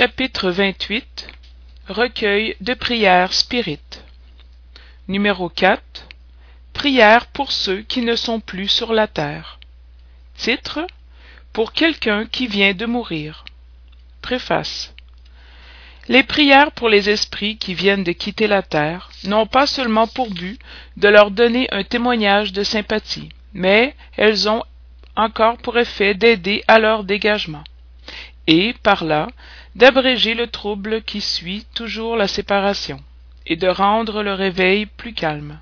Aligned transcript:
chapitre 0.00 0.50
xxviii 0.50 1.04
recueil 1.86 2.56
de 2.62 2.72
prières 2.72 3.34
spirites 3.34 4.02
numéro 5.08 5.52
prières 6.72 7.26
pour 7.26 7.52
ceux 7.52 7.82
qui 7.82 8.00
ne 8.00 8.16
sont 8.16 8.40
plus 8.40 8.68
sur 8.68 8.94
la 8.94 9.06
terre. 9.06 9.58
Titre 10.38 10.86
pour 11.52 11.74
quelqu'un 11.74 12.24
qui 12.24 12.46
vient 12.46 12.72
de 12.72 12.86
mourir. 12.86 13.44
Préface. 14.22 14.94
Les 16.08 16.22
prières 16.22 16.72
pour 16.72 16.88
les 16.88 17.10
esprits 17.10 17.58
qui 17.58 17.74
viennent 17.74 18.04
de 18.04 18.12
quitter 18.12 18.46
la 18.46 18.62
terre 18.62 19.10
n'ont 19.24 19.46
pas 19.46 19.66
seulement 19.66 20.06
pour 20.06 20.30
but 20.30 20.58
de 20.96 21.08
leur 21.08 21.30
donner 21.30 21.68
un 21.72 21.84
témoignage 21.84 22.54
de 22.54 22.62
sympathie 22.62 23.28
mais 23.52 23.94
elles 24.16 24.48
ont 24.48 24.64
encore 25.14 25.58
pour 25.58 25.76
effet 25.76 26.14
d'aider 26.14 26.64
à 26.68 26.78
leur 26.78 27.04
dégagement 27.04 27.64
et 28.46 28.74
par 28.82 29.04
là 29.04 29.28
d'abréger 29.74 30.34
le 30.34 30.46
trouble 30.46 31.02
qui 31.02 31.20
suit 31.20 31.66
toujours 31.74 32.16
la 32.16 32.28
séparation 32.28 33.00
et 33.46 33.56
de 33.56 33.68
rendre 33.68 34.22
le 34.22 34.34
réveil 34.34 34.86
plus 34.86 35.12
calme. 35.12 35.58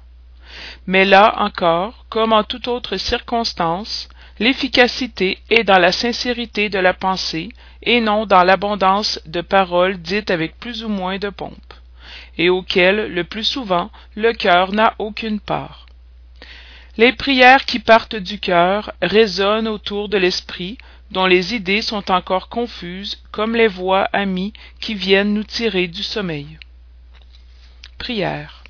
Mais 0.86 1.04
là 1.04 1.34
encore 1.38 2.06
comme 2.08 2.32
en 2.32 2.44
toute 2.44 2.68
autre 2.68 2.96
circonstance 2.96 4.08
l'efficacité 4.38 5.38
est 5.50 5.64
dans 5.64 5.78
la 5.78 5.92
sincérité 5.92 6.68
de 6.68 6.78
la 6.78 6.94
pensée 6.94 7.50
et 7.82 8.00
non 8.00 8.26
dans 8.26 8.44
l'abondance 8.44 9.20
de 9.26 9.40
paroles 9.40 9.98
dites 9.98 10.30
avec 10.30 10.58
plus 10.58 10.84
ou 10.84 10.88
moins 10.88 11.18
de 11.18 11.28
pompe 11.28 11.74
et 12.38 12.48
auxquelles 12.48 13.12
le 13.12 13.24
plus 13.24 13.44
souvent 13.44 13.90
le 14.14 14.32
cœur 14.32 14.72
n'a 14.72 14.94
aucune 14.98 15.40
part. 15.40 15.86
Les 16.96 17.12
prières 17.12 17.64
qui 17.64 17.78
partent 17.78 18.16
du 18.16 18.40
cœur 18.40 18.92
résonnent 19.02 19.68
autour 19.68 20.08
de 20.08 20.18
l'esprit 20.18 20.78
dont 21.10 21.26
les 21.26 21.54
idées 21.54 21.82
sont 21.82 22.10
encore 22.10 22.48
confuses 22.48 23.22
comme 23.32 23.56
les 23.56 23.68
voix 23.68 24.08
amies 24.12 24.52
qui 24.80 24.94
viennent 24.94 25.34
nous 25.34 25.44
tirer 25.44 25.88
du 25.88 26.02
sommeil. 26.02 26.58
Prière. 27.98 28.64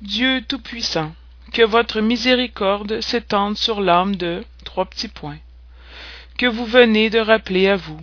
Dieu 0.00 0.42
tout-puissant 0.46 1.14
que 1.52 1.62
votre 1.62 2.00
miséricorde 2.00 3.00
s'étende 3.00 3.56
sur 3.56 3.80
l'âme 3.80 4.16
de 4.16 4.44
trois 4.64 4.86
petits 4.86 5.08
points 5.08 5.38
que 6.38 6.46
vous 6.46 6.64
venez 6.64 7.10
de 7.10 7.18
rappeler 7.18 7.68
à 7.68 7.76
vous. 7.76 8.00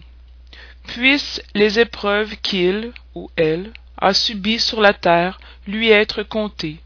Puissent 0.87 1.41
les 1.55 1.79
épreuves 1.79 2.35
qu'il 2.37 2.91
ou 3.15 3.29
elle 3.35 3.71
a 3.97 4.13
subies 4.13 4.59
sur 4.59 4.81
la 4.81 4.93
terre 4.93 5.39
lui 5.67 5.89
être 5.89 6.23
comptées 6.23 6.79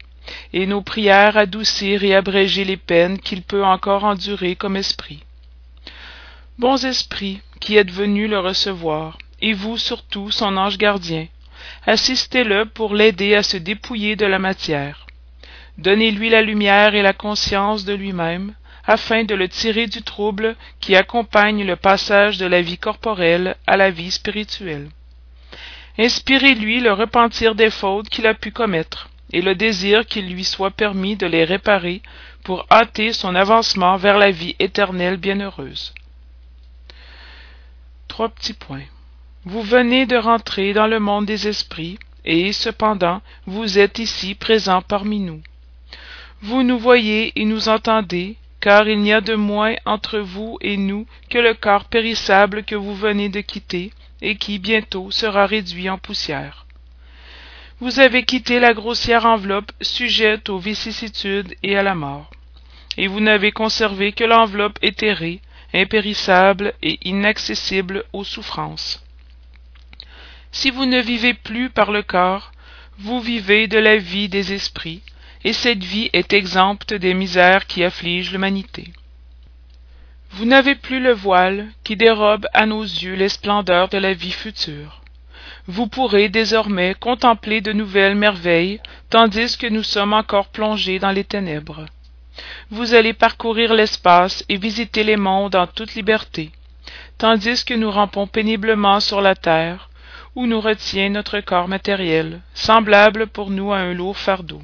et 0.52 0.66
nos 0.66 0.82
prières 0.82 1.36
adoucir 1.36 2.02
et 2.02 2.14
abréger 2.14 2.64
les 2.64 2.76
peines 2.76 3.18
qu'il 3.18 3.42
peut 3.42 3.64
encore 3.64 4.04
endurer 4.04 4.56
comme 4.56 4.76
esprit 4.76 5.23
bons 6.56 6.84
esprits 6.84 7.40
qui 7.60 7.76
êtes 7.76 7.90
venus 7.90 8.30
le 8.30 8.38
recevoir 8.38 9.18
et 9.40 9.54
vous 9.54 9.76
surtout 9.76 10.30
son 10.30 10.56
ange 10.56 10.78
gardien. 10.78 11.26
Assistez 11.84 12.44
le 12.44 12.64
pour 12.64 12.94
l'aider 12.94 13.34
à 13.34 13.42
se 13.42 13.56
dépouiller 13.56 14.14
de 14.14 14.26
la 14.26 14.38
matière. 14.38 15.06
Donnez-lui 15.78 16.30
la 16.30 16.42
lumière 16.42 16.94
et 16.94 17.02
la 17.02 17.12
conscience 17.12 17.84
de 17.84 17.92
lui-même 17.92 18.54
afin 18.86 19.24
de 19.24 19.34
le 19.34 19.48
tirer 19.48 19.88
du 19.88 20.02
trouble 20.02 20.56
qui 20.80 20.94
accompagne 20.94 21.64
le 21.64 21.74
passage 21.74 22.38
de 22.38 22.46
la 22.46 22.62
vie 22.62 22.78
corporelle 22.78 23.56
à 23.66 23.76
la 23.76 23.90
vie 23.90 24.12
spirituelle. 24.12 24.88
Inspirez-lui 25.98 26.80
le 26.80 26.92
repentir 26.92 27.54
des 27.56 27.70
fautes 27.70 28.08
qu'il 28.08 28.26
a 28.26 28.34
pu 28.34 28.52
commettre 28.52 29.08
et 29.32 29.42
le 29.42 29.56
désir 29.56 30.06
qu'il 30.06 30.30
lui 30.30 30.44
soit 30.44 30.70
permis 30.70 31.16
de 31.16 31.26
les 31.26 31.44
réparer 31.44 32.02
pour 32.44 32.66
hâter 32.70 33.12
son 33.12 33.34
avancement 33.34 33.96
vers 33.96 34.18
la 34.18 34.30
vie 34.30 34.54
éternelle 34.60 35.16
bienheureuse 35.16 35.92
petits 38.22 38.54
points. 38.54 38.88
Vous 39.44 39.62
venez 39.62 40.06
de 40.06 40.16
rentrer 40.16 40.72
dans 40.72 40.86
le 40.86 41.00
monde 41.00 41.26
des 41.26 41.48
esprits 41.48 41.98
et 42.24 42.52
cependant 42.52 43.20
vous 43.46 43.78
êtes 43.78 43.98
ici 43.98 44.34
présent 44.34 44.82
parmi 44.82 45.20
nous. 45.20 45.42
Vous 46.40 46.62
nous 46.62 46.78
voyez 46.78 47.32
et 47.36 47.44
nous 47.44 47.68
entendez 47.68 48.36
car 48.60 48.88
il 48.88 49.00
n'y 49.00 49.12
a 49.12 49.20
de 49.20 49.34
moins 49.34 49.74
entre 49.84 50.18
vous 50.18 50.56
et 50.62 50.76
nous 50.76 51.06
que 51.28 51.38
le 51.38 51.54
corps 51.54 51.84
périssable 51.84 52.64
que 52.64 52.74
vous 52.74 52.94
venez 52.94 53.28
de 53.28 53.40
quitter 53.40 53.92
et 54.22 54.36
qui 54.36 54.58
bientôt 54.58 55.10
sera 55.10 55.44
réduit 55.46 55.90
en 55.90 55.98
poussière. 55.98 56.64
Vous 57.80 58.00
avez 58.00 58.24
quitté 58.24 58.60
la 58.60 58.72
grossière 58.72 59.26
enveloppe 59.26 59.72
sujette 59.82 60.48
aux 60.48 60.58
vicissitudes 60.58 61.54
et 61.62 61.76
à 61.76 61.82
la 61.82 61.94
mort. 61.94 62.30
Et 62.96 63.08
vous 63.08 63.20
n'avez 63.20 63.52
conservé 63.52 64.12
que 64.12 64.24
l'enveloppe 64.24 64.78
éthérée 64.80 65.40
impérissable 65.74 66.72
et 66.82 66.98
inaccessible 67.06 68.04
aux 68.12 68.24
souffrances. 68.24 69.04
Si 70.52 70.70
vous 70.70 70.86
ne 70.86 71.00
vivez 71.00 71.34
plus 71.34 71.68
par 71.68 71.90
le 71.90 72.02
corps 72.02 72.52
vous 72.98 73.20
vivez 73.20 73.66
de 73.66 73.78
la 73.78 73.96
vie 73.96 74.28
des 74.28 74.52
esprits 74.52 75.02
et 75.42 75.52
cette 75.52 75.82
vie 75.82 76.10
est 76.12 76.32
exempte 76.32 76.94
des 76.94 77.12
misères 77.12 77.66
qui 77.66 77.82
affligent 77.82 78.32
l'humanité. 78.32 78.92
Vous 80.30 80.44
n'avez 80.44 80.74
plus 80.74 81.00
le 81.00 81.12
voile 81.12 81.68
qui 81.82 81.96
dérobe 81.96 82.46
à 82.54 82.66
nos 82.66 82.82
yeux 82.82 83.14
les 83.14 83.28
splendeurs 83.28 83.88
de 83.88 83.98
la 83.98 84.14
vie 84.14 84.32
future. 84.32 85.02
Vous 85.66 85.86
pourrez 85.86 86.28
désormais 86.28 86.94
contempler 86.94 87.60
de 87.60 87.72
nouvelles 87.72 88.16
merveilles 88.16 88.80
tandis 89.10 89.56
que 89.56 89.66
nous 89.66 89.82
sommes 89.82 90.12
encore 90.12 90.48
plongés 90.48 90.98
dans 90.98 91.12
les 91.12 91.24
ténèbres 91.24 91.86
vous 92.70 92.94
allez 92.94 93.12
parcourir 93.12 93.74
l'espace 93.74 94.44
et 94.48 94.56
visiter 94.56 95.04
les 95.04 95.16
mondes 95.16 95.54
en 95.54 95.66
toute 95.66 95.94
liberté 95.94 96.50
tandis 97.18 97.64
que 97.64 97.74
nous 97.74 97.90
rampons 97.90 98.26
péniblement 98.26 99.00
sur 99.00 99.20
la 99.20 99.34
terre 99.34 99.88
où 100.34 100.46
nous 100.46 100.60
retient 100.60 101.10
notre 101.10 101.40
corps 101.40 101.68
matériel 101.68 102.40
semblable 102.54 103.28
pour 103.28 103.50
nous 103.50 103.72
à 103.72 103.78
un 103.78 103.94
lourd 103.94 104.16
fardeau. 104.16 104.60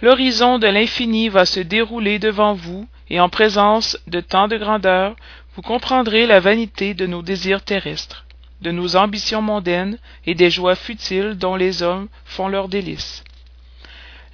L'horizon 0.00 0.58
de 0.58 0.68
l'infini 0.68 1.28
va 1.28 1.44
se 1.44 1.60
dérouler 1.60 2.18
devant 2.18 2.54
vous 2.54 2.88
et 3.10 3.20
en 3.20 3.28
présence 3.28 3.98
de 4.06 4.20
tant 4.20 4.48
de 4.48 4.56
grandeur 4.56 5.16
vous 5.54 5.62
comprendrez 5.62 6.26
la 6.26 6.40
vanité 6.40 6.94
de 6.94 7.06
nos 7.06 7.22
désirs 7.22 7.62
terrestres 7.62 8.24
de 8.62 8.70
nos 8.70 8.94
ambitions 8.94 9.42
mondaines 9.42 9.98
et 10.24 10.34
des 10.34 10.48
joies 10.50 10.76
futiles 10.76 11.36
dont 11.36 11.56
les 11.56 11.82
hommes 11.82 12.08
font 12.24 12.46
leur 12.48 12.68
délice 12.68 13.24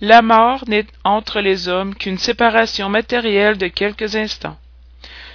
la 0.01 0.23
mort 0.23 0.65
n'est 0.69 0.87
entre 1.03 1.41
les 1.41 1.69
hommes 1.69 1.95
qu'une 1.95 2.19
séparation 2.19 2.89
matérielle 2.89 3.59
de 3.59 3.67
quelques 3.67 4.15
instants. 4.15 4.57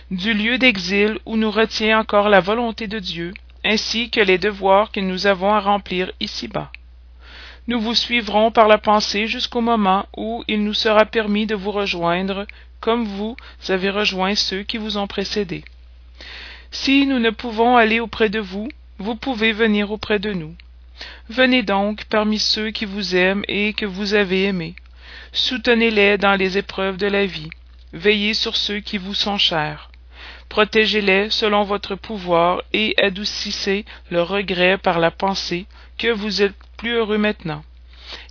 Du 0.10 0.34
lieu 0.34 0.58
d'exil 0.58 1.20
où 1.26 1.36
nous 1.36 1.52
retient 1.52 2.00
encore 2.00 2.30
la 2.30 2.40
volonté 2.40 2.88
de 2.88 3.00
dieu 3.00 3.34
ainsi 3.66 4.10
que 4.10 4.20
les 4.20 4.38
devoirs 4.38 4.92
que 4.92 5.00
nous 5.00 5.28
avons 5.28 5.54
à 5.54 5.60
remplir 5.60 6.12
ici-bas. 6.20 6.72
Nous 7.68 7.80
vous 7.80 7.96
suivrons 7.96 8.52
par 8.52 8.68
la 8.68 8.78
pensée 8.78 9.28
jusqu'au 9.28 9.62
moment 9.62 10.06
où 10.18 10.44
il 10.48 10.64
nous 10.64 10.74
sera 10.74 11.06
permis 11.06 11.46
de 11.46 11.56
vous 11.56 11.72
rejoindre 11.72 12.46
comme 12.82 13.06
vous 13.06 13.36
avez 13.70 13.90
rejoint 13.90 14.36
ceux 14.36 14.64
qui 14.64 14.78
vous 14.78 14.98
ont 14.98 15.08
précédés. 15.08 15.64
Si 16.72 17.06
nous 17.06 17.20
ne 17.20 17.30
pouvons 17.30 17.78
aller 17.78 18.00
auprès 18.00 18.30
de 18.30 18.40
vous 18.40 18.68
vous 19.00 19.16
pouvez 19.16 19.52
venir 19.52 19.92
auprès 19.92 20.20
de 20.20 20.32
nous 20.32 20.56
venez 21.30 21.64
donc 21.64 22.06
parmi 22.06 22.40
ceux 22.40 22.72
qui 22.72 22.86
vous 22.86 23.16
aiment 23.16 23.44
et 23.48 23.74
que 23.74 23.86
vous 23.86 24.14
avez 24.14 24.46
aimés. 24.46 24.76
Soutenez 25.32 25.92
les 25.92 26.18
dans 26.18 26.36
les 26.36 26.58
épreuves 26.58 26.98
de 26.98 27.08
la 27.08 27.26
vie. 27.26 27.50
Veillez 27.92 28.34
sur 28.34 28.56
ceux 28.56 28.80
qui 28.80 28.98
vous 28.98 29.14
sont 29.14 29.38
chers. 29.38 29.90
Protégez 30.50 31.02
les 31.02 31.30
selon 31.32 31.64
votre 31.64 31.96
pouvoir 31.96 32.62
et 32.74 32.94
adoucissez 33.02 33.86
le 34.12 34.22
regret 34.22 34.78
par 34.78 35.00
la 35.00 35.10
pensée 35.10 35.66
que 35.98 36.10
vous 36.10 36.42
êtes 36.44 36.54
plus 36.78 36.94
heureux 36.94 37.18
maintenant. 37.18 37.64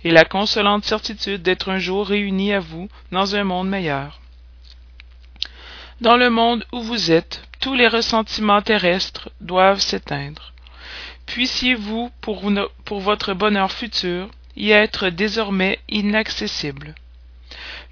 Et 0.05 0.11
la 0.11 0.23
consolante 0.23 0.85
certitude 0.85 1.41
d'être 1.41 1.69
un 1.69 1.79
jour 1.79 2.07
réunis 2.07 2.53
à 2.53 2.59
vous 2.59 2.87
dans 3.11 3.35
un 3.35 3.43
monde 3.43 3.67
meilleur. 3.67 4.21
Dans 5.99 6.15
le 6.15 6.29
monde 6.29 6.65
où 6.71 6.81
vous 6.81 7.11
êtes 7.11 7.41
tous 7.59 7.73
les 7.73 7.87
ressentiments 7.87 8.61
terrestres 8.61 9.29
doivent 9.41 9.81
s'éteindre 9.81 10.52
puissiez-vous 11.25 12.11
pour, 12.21 12.49
votre 12.99 13.33
bonheur 13.33 13.71
futur 13.71 14.29
y 14.55 14.71
être 14.71 15.09
désormais 15.09 15.79
inaccessible. 15.89 16.95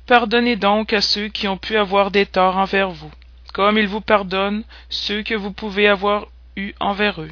Pardonnez 0.06 0.56
donc 0.56 0.94
à 0.94 1.02
ceux 1.02 1.28
qui 1.28 1.48
ont 1.48 1.58
pu 1.58 1.78
avoir 1.78 2.12
des 2.12 2.26
torts 2.26 2.58
envers 2.58 2.92
vous 2.92 3.12
comme 3.54 3.78
ils 3.78 3.88
vous 3.88 4.02
pardonnent 4.02 4.64
ceux 4.90 5.24
que 5.24 5.36
vous 5.36 5.52
pouvez 5.52 5.88
avoir 5.88 6.28
eus 6.56 6.74
envers 6.80 7.22
eux. 7.22 7.32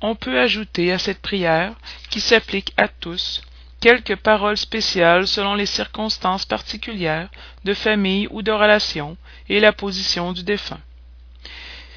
On 0.00 0.14
peut 0.14 0.38
ajouter 0.38 0.92
à 0.92 0.98
cette 0.98 1.22
prière 1.22 1.74
qui 2.10 2.20
s'applique 2.20 2.72
à 2.76 2.88
tous 2.88 3.42
quelques 3.80 4.16
paroles 4.16 4.56
spéciales 4.56 5.26
selon 5.26 5.54
les 5.54 5.66
circonstances 5.66 6.46
particulières 6.46 7.28
de 7.64 7.74
famille 7.74 8.28
ou 8.30 8.42
de 8.42 8.52
relation 8.52 9.16
et 9.48 9.60
la 9.60 9.72
position 9.72 10.32
du 10.32 10.42
défunt 10.42 10.80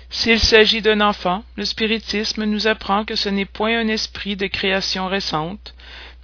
s'il 0.10 0.40
s'agit 0.40 0.82
d'un 0.82 1.02
enfant 1.02 1.44
le 1.56 1.66
spiritisme 1.66 2.46
nous 2.46 2.68
apprend 2.68 3.06
que 3.06 3.16
ce 3.16 3.30
n'est 3.30 3.46
point 3.46 3.80
un 3.80 3.88
esprit 3.88 4.36
de 4.36 4.48
création 4.48 5.08
récente 5.08 5.76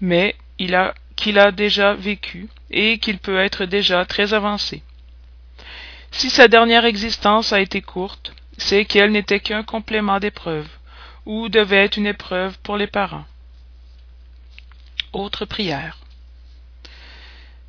mais 0.01 0.35
qu'il 0.57 1.39
a 1.39 1.51
déjà 1.51 1.93
vécu 1.93 2.49
et 2.71 2.97
qu'il 2.99 3.17
peut 3.17 3.39
être 3.39 3.65
déjà 3.65 4.05
très 4.05 4.33
avancé 4.33 4.83
si 6.11 6.29
sa 6.29 6.47
dernière 6.47 6.85
existence 6.85 7.53
a 7.53 7.59
été 7.59 7.81
courte 7.81 8.33
c'est 8.57 8.85
qu'elle 8.85 9.11
n'était 9.11 9.39
qu'un 9.39 9.63
complément 9.63 10.19
d'épreuve, 10.19 10.67
ou 11.25 11.49
devait 11.49 11.85
être 11.85 11.97
une 11.97 12.07
épreuve 12.07 12.57
pour 12.59 12.77
les 12.77 12.87
parents. 12.87 13.25
Autre 15.11 15.45
prière. 15.45 15.97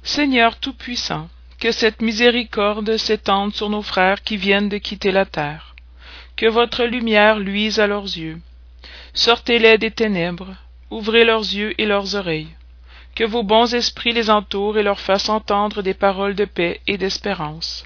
Seigneur 0.02 0.58
Tout-Puissant, 0.58 1.28
que 1.58 1.72
cette 1.72 2.02
miséricorde 2.02 2.96
s'étende 2.96 3.54
sur 3.54 3.70
nos 3.70 3.82
frères 3.82 4.22
qui 4.22 4.36
viennent 4.36 4.68
de 4.68 4.78
quitter 4.78 5.12
la 5.12 5.24
terre. 5.24 5.73
Que 6.36 6.46
votre 6.46 6.84
lumière 6.84 7.38
luise 7.38 7.78
à 7.78 7.86
leurs 7.86 8.04
yeux. 8.04 8.40
Sortez-les 9.12 9.78
des 9.78 9.92
ténèbres, 9.92 10.56
ouvrez 10.90 11.24
leurs 11.24 11.42
yeux 11.42 11.80
et 11.80 11.86
leurs 11.86 12.16
oreilles. 12.16 12.48
Que 13.14 13.22
vos 13.22 13.44
bons 13.44 13.72
esprits 13.72 14.12
les 14.12 14.30
entourent 14.30 14.76
et 14.76 14.82
leur 14.82 14.98
fassent 14.98 15.28
entendre 15.28 15.82
des 15.82 15.94
paroles 15.94 16.34
de 16.34 16.44
paix 16.44 16.80
et 16.88 16.98
d'espérance. 16.98 17.84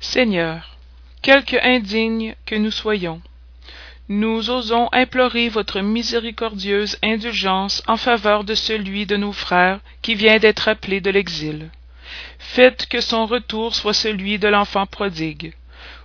Seigneur, 0.00 0.76
quelque 1.22 1.56
indignes 1.62 2.34
que 2.44 2.56
nous 2.56 2.70
soyons, 2.70 3.22
nous 4.10 4.50
osons 4.50 4.88
implorer 4.92 5.48
votre 5.48 5.80
miséricordieuse 5.80 6.98
indulgence 7.02 7.82
en 7.86 7.96
faveur 7.96 8.44
de 8.44 8.54
celui 8.54 9.06
de 9.06 9.16
nos 9.16 9.32
frères 9.32 9.80
qui 10.02 10.14
vient 10.14 10.38
d'être 10.38 10.68
appelé 10.68 11.00
de 11.00 11.10
l'exil. 11.10 11.70
Faites 12.38 12.86
que 12.86 13.00
son 13.00 13.24
retour 13.24 13.74
soit 13.74 13.94
celui 13.94 14.38
de 14.38 14.48
l'enfant 14.48 14.84
prodigue. 14.84 15.54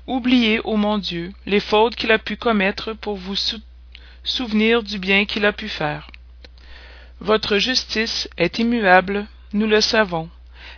Oubliez, 0.08 0.60
ô 0.64 0.78
mon 0.78 1.00
Dieu, 1.00 1.34
les 1.48 1.60
fautes 1.60 1.96
qu'il 1.96 2.12
a 2.12 2.20
pu 2.20 2.38
commettre 2.38 2.94
pour 2.94 3.16
vous 3.16 3.36
souvenir 4.24 4.84
du 4.84 5.00
bien 5.00 5.26
qu'il 5.26 5.46
a 5.46 5.52
pu 5.52 5.68
faire. 5.68 6.12
Votre 7.20 7.58
justice 7.58 8.30
est 8.38 8.60
immuable, 8.60 9.26
nous 9.54 9.66
le 9.66 9.82
savons, 9.82 10.30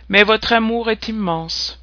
mais 0.08 0.22
votre 0.22 0.54
amour 0.54 0.90
est 0.90 1.08
immense. 1.08 1.78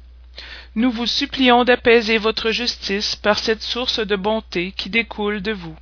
Nous 0.74 0.90
vous 0.90 1.06
supplions 1.06 1.62
d'apaiser 1.62 2.18
votre 2.18 2.50
justice 2.50 3.14
par 3.14 3.38
cette 3.38 3.62
source 3.62 4.00
de 4.00 4.16
bonté 4.16 4.72
qui 4.72 4.90
découle 4.90 5.40
de 5.40 5.52
vous. 5.52 5.76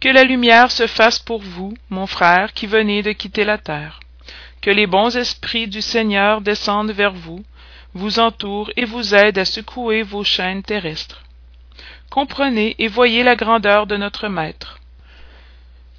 Que 0.00 0.08
la 0.08 0.24
lumière 0.24 0.70
se 0.70 0.86
fasse 0.86 1.18
pour 1.18 1.42
vous, 1.42 1.74
mon 1.90 2.06
frère, 2.06 2.54
qui 2.54 2.66
venez 2.66 3.02
de 3.02 3.12
quitter 3.12 3.44
la 3.44 3.58
terre. 3.58 4.00
Que 4.62 4.70
les 4.70 4.86
bons 4.86 5.14
esprits 5.14 5.68
du 5.68 5.82
Seigneur 5.82 6.40
descendent 6.40 6.90
vers 6.90 7.12
vous, 7.12 7.44
vous 7.94 8.18
entourent 8.18 8.70
et 8.76 8.84
vous 8.84 9.14
aident 9.14 9.38
à 9.38 9.44
secouer 9.44 10.02
vos 10.02 10.24
chaînes 10.24 10.62
terrestres. 10.62 11.22
Comprenez 12.10 12.74
et 12.78 12.88
voyez 12.88 13.22
la 13.22 13.36
grandeur 13.36 13.86
de 13.86 13.96
notre 13.96 14.28
Maître. 14.28 14.78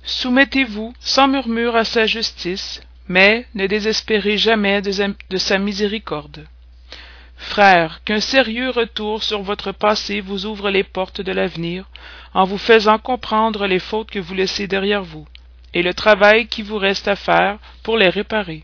Soumettez-vous 0.03 0.94
sans 1.00 1.27
murmure 1.27 1.75
à 1.75 1.83
sa 1.83 2.06
justice, 2.06 2.81
mais 3.07 3.47
ne 3.56 3.65
désespérez 3.65 4.38
jamais 4.38 4.81
de, 4.81 5.38
sa 5.38 5.57
miséricorde. 5.57 6.45
Frères, 7.38 8.01
qu'un 8.03 8.19
sérieux 8.19 8.69
retour 8.69 9.24
sur 9.24 9.41
votre 9.41 9.71
passé 9.71 10.21
vous 10.21 10.45
ouvre 10.45 10.69
les 10.69 10.83
portes 10.83 11.21
de 11.21 11.31
l'avenir, 11.31 11.89
en 12.33 12.45
vous 12.45 12.57
faisant 12.57 12.98
comprendre 12.98 13.68
les 13.68 13.80
fautes 13.80 14.12
que 14.12 14.19
vous 14.19 14.36
laissez 14.36 14.68
derrière 14.68 15.03
vous, 15.03 15.27
et 15.74 15.81
le 15.81 15.94
travail 15.94 16.48
qui 16.48 16.62
vous 16.62 16.77
reste 16.77 17.07
à 17.07 17.15
faire 17.15 17.57
pour 17.83 17.98
les 17.98 18.09
réparer. 18.09 18.63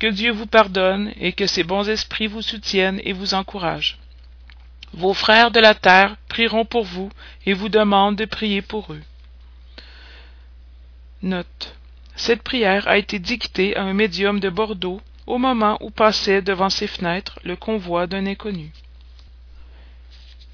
Que 0.00 0.06
Dieu 0.06 0.32
vous 0.32 0.46
pardonne 0.46 1.12
et 1.20 1.32
que 1.32 1.46
ses 1.46 1.62
bons 1.62 1.88
esprits 1.88 2.26
vous 2.26 2.40
soutiennent 2.40 3.02
et 3.04 3.12
vous 3.12 3.34
encouragent. 3.34 3.98
Vos 4.94 5.12
frères 5.12 5.50
de 5.50 5.60
la 5.60 5.74
terre 5.74 6.16
prieront 6.28 6.64
pour 6.64 6.84
vous 6.84 7.10
et 7.44 7.52
vous 7.52 7.68
demandent 7.68 8.16
de 8.16 8.24
prier 8.24 8.62
pour 8.62 8.94
eux. 8.94 9.02
Cette 12.16 12.42
prière 12.42 12.88
a 12.88 12.96
été 12.96 13.18
dictée 13.18 13.76
à 13.76 13.82
un 13.82 13.92
médium 13.92 14.40
de 14.40 14.48
Bordeaux 14.48 15.02
au 15.26 15.36
moment 15.36 15.76
où 15.80 15.90
passait 15.90 16.40
devant 16.40 16.70
ses 16.70 16.86
fenêtres 16.86 17.38
le 17.44 17.54
convoi 17.54 18.06
d'un 18.06 18.26
inconnu. 18.26 18.72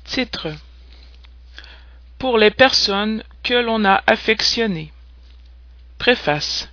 Titre 0.04 0.48
Pour 2.18 2.36
les 2.36 2.50
personnes 2.50 3.22
que 3.44 3.54
l'on 3.54 3.84
a 3.84 4.02
affectionnées. 4.08 4.92
Préface 5.98 6.68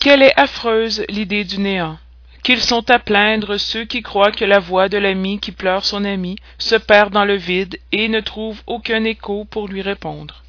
Quelle 0.00 0.22
est 0.22 0.38
affreuse 0.38 1.04
l'idée 1.08 1.42
du 1.44 1.58
néant 1.58 1.98
Qu'ils 2.44 2.60
sont 2.60 2.88
à 2.88 3.00
plaindre 3.00 3.58
ceux 3.58 3.84
qui 3.84 4.00
croient 4.00 4.30
que 4.30 4.44
la 4.44 4.60
voix 4.60 4.88
de 4.88 4.96
l'ami 4.96 5.40
qui 5.40 5.50
pleure 5.50 5.84
son 5.84 6.04
ami 6.04 6.36
se 6.56 6.76
perd 6.76 7.12
dans 7.12 7.24
le 7.24 7.34
vide 7.34 7.78
et 7.90 8.08
ne 8.08 8.20
trouve 8.20 8.62
aucun 8.68 9.02
écho 9.02 9.44
pour 9.44 9.66
lui 9.66 9.82
répondre. 9.82 10.44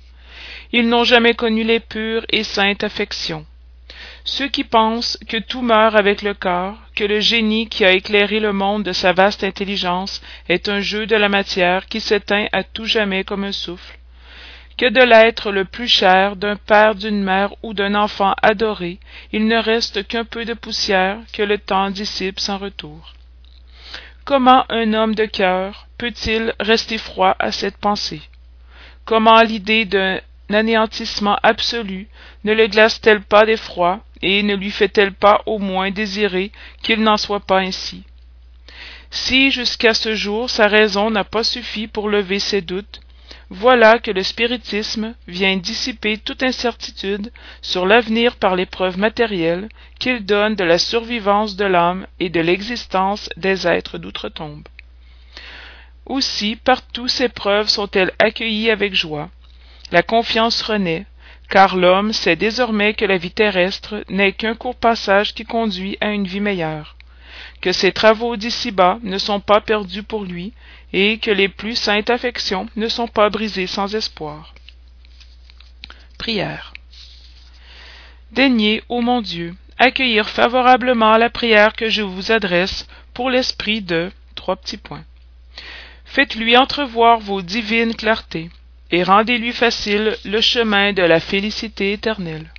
Ils 0.71 0.87
n'ont 0.87 1.03
jamais 1.03 1.33
connu 1.33 1.63
les 1.63 1.79
pures 1.79 2.25
et 2.29 2.43
saintes 2.43 2.83
affections. 2.83 3.45
Ceux 4.23 4.47
qui 4.49 4.63
pensent 4.63 5.17
que 5.27 5.37
tout 5.37 5.63
meurt 5.63 5.95
avec 5.95 6.21
le 6.21 6.35
corps, 6.35 6.77
que 6.95 7.03
le 7.03 7.19
génie 7.19 7.67
qui 7.67 7.83
a 7.83 7.91
éclairé 7.91 8.39
le 8.39 8.53
monde 8.53 8.83
de 8.83 8.93
sa 8.93 9.13
vaste 9.13 9.43
intelligence 9.43 10.21
est 10.47 10.69
un 10.69 10.81
jeu 10.81 11.07
de 11.07 11.15
la 11.15 11.27
matière 11.27 11.87
qui 11.87 12.01
s'éteint 12.01 12.47
à 12.51 12.63
tout 12.63 12.85
jamais 12.85 13.23
comme 13.23 13.43
un 13.43 13.51
souffle, 13.51 13.98
que 14.79 14.85
de 14.89 15.01
l'être 15.01 15.51
le 15.51 15.65
plus 15.65 15.89
cher, 15.89 16.37
d'un 16.37 16.55
père, 16.55 16.95
d'une 16.95 17.21
mère 17.21 17.53
ou 17.63 17.73
d'un 17.73 17.95
enfant 17.95 18.33
adoré, 18.41 18.97
il 19.33 19.45
ne 19.45 19.57
reste 19.57 20.07
qu'un 20.07 20.23
peu 20.23 20.45
de 20.45 20.53
poussière 20.53 21.17
que 21.33 21.43
le 21.43 21.57
temps 21.57 21.89
dissipe 21.89 22.39
sans 22.39 22.57
retour. 22.57 23.13
Comment 24.23 24.63
un 24.69 24.93
homme 24.93 25.15
de 25.15 25.25
cœur 25.25 25.87
peut-il 25.97 26.53
rester 26.61 26.97
froid 26.97 27.35
à 27.39 27.51
cette 27.51 27.75
pensée? 27.75 28.21
Comment 29.03 29.41
l'idée 29.41 29.83
d'un 29.83 30.21
anéantissement 30.49 31.37
absolu 31.43 32.07
ne 32.45 32.53
le 32.53 32.67
glace-t-elle 32.67 33.21
pas 33.21 33.45
d'effroi 33.45 33.99
et 34.21 34.43
ne 34.43 34.55
lui 34.55 34.71
fait-elle 34.71 35.13
pas 35.13 35.41
au 35.45 35.59
moins 35.59 35.91
désirer 35.91 36.53
qu'il 36.83 37.03
n'en 37.03 37.17
soit 37.17 37.41
pas 37.41 37.59
ainsi? 37.59 38.03
Si 39.11 39.51
jusqu'à 39.51 39.93
ce 39.93 40.15
jour 40.15 40.49
sa 40.49 40.69
raison 40.69 41.11
n'a 41.11 41.25
pas 41.25 41.43
suffi 41.43 41.87
pour 41.87 42.07
lever 42.07 42.39
ses 42.39 42.61
doutes 42.61 43.01
voilà 43.49 43.97
que 43.97 44.11
le 44.11 44.21
spiritisme 44.21 45.15
vient 45.27 45.57
dissiper 45.57 46.17
toute 46.17 46.43
incertitude 46.43 47.31
sur 47.61 47.87
l'avenir 47.87 48.35
par 48.35 48.55
les 48.55 48.67
preuves 48.67 48.99
matérielles 48.99 49.69
qu'il 49.99 50.23
donne 50.23 50.55
de 50.55 50.63
la 50.63 50.77
survivance 50.77 51.55
de 51.55 51.65
l'âme 51.65 52.05
et 52.19 52.29
de 52.29 52.39
l'existence 52.39 53.29
des 53.37 53.67
êtres 53.67 53.97
d'outre-tombe. 53.97 54.67
Aussi 56.05 56.55
partout 56.55 57.07
ces 57.07 57.29
preuves 57.29 57.69
sont-elles 57.69 58.13
accueillies 58.19 58.69
avec 58.69 58.93
joie. 58.93 59.29
La 59.91 60.03
confiance 60.03 60.61
renaît, 60.61 61.07
car 61.49 61.75
l'homme 61.75 62.13
sait 62.13 62.35
désormais 62.35 62.93
que 62.93 63.05
la 63.05 63.17
vie 63.17 63.31
terrestre 63.31 64.03
n'est 64.09 64.33
qu'un 64.33 64.53
court 64.53 64.75
passage 64.75 65.33
qui 65.33 65.43
conduit 65.43 65.97
à 66.01 66.11
une 66.11 66.27
vie 66.27 66.39
meilleure, 66.39 66.95
que 67.61 67.71
ses 67.71 67.91
travaux 67.91 68.37
d'ici-bas 68.37 68.99
ne 69.01 69.17
sont 69.17 69.39
pas 69.39 69.61
perdus 69.61 70.03
pour 70.03 70.23
lui, 70.23 70.53
et 70.93 71.17
que 71.19 71.31
les 71.31 71.49
plus 71.49 71.75
saintes 71.75 72.09
affections 72.09 72.67
ne 72.75 72.87
sont 72.87 73.07
pas 73.07 73.29
brisées 73.29 73.67
sans 73.67 73.95
espoir. 73.95 74.53
Prière. 76.17 76.73
Daignez, 78.31 78.83
ô 78.89 79.01
mon 79.01 79.21
Dieu, 79.21 79.55
accueillir 79.77 80.29
favorablement 80.29 81.17
la 81.17 81.29
prière 81.29 81.73
que 81.73 81.89
je 81.89 82.01
vous 82.01 82.31
adresse 82.31 82.87
pour 83.13 83.29
l'esprit 83.29 83.81
de 83.81 84.11
trois 84.35 84.55
petits 84.55 84.77
points. 84.77 85.05
Faites-lui 86.05 86.57
entrevoir 86.57 87.19
vos 87.19 87.41
divines 87.41 87.95
clartés 87.95 88.49
et 88.91 89.03
rendez-lui 89.03 89.53
facile 89.53 90.17
le 90.25 90.41
chemin 90.41 90.93
de 90.93 91.03
la 91.03 91.19
félicité 91.19 91.93
éternelle. 91.93 92.51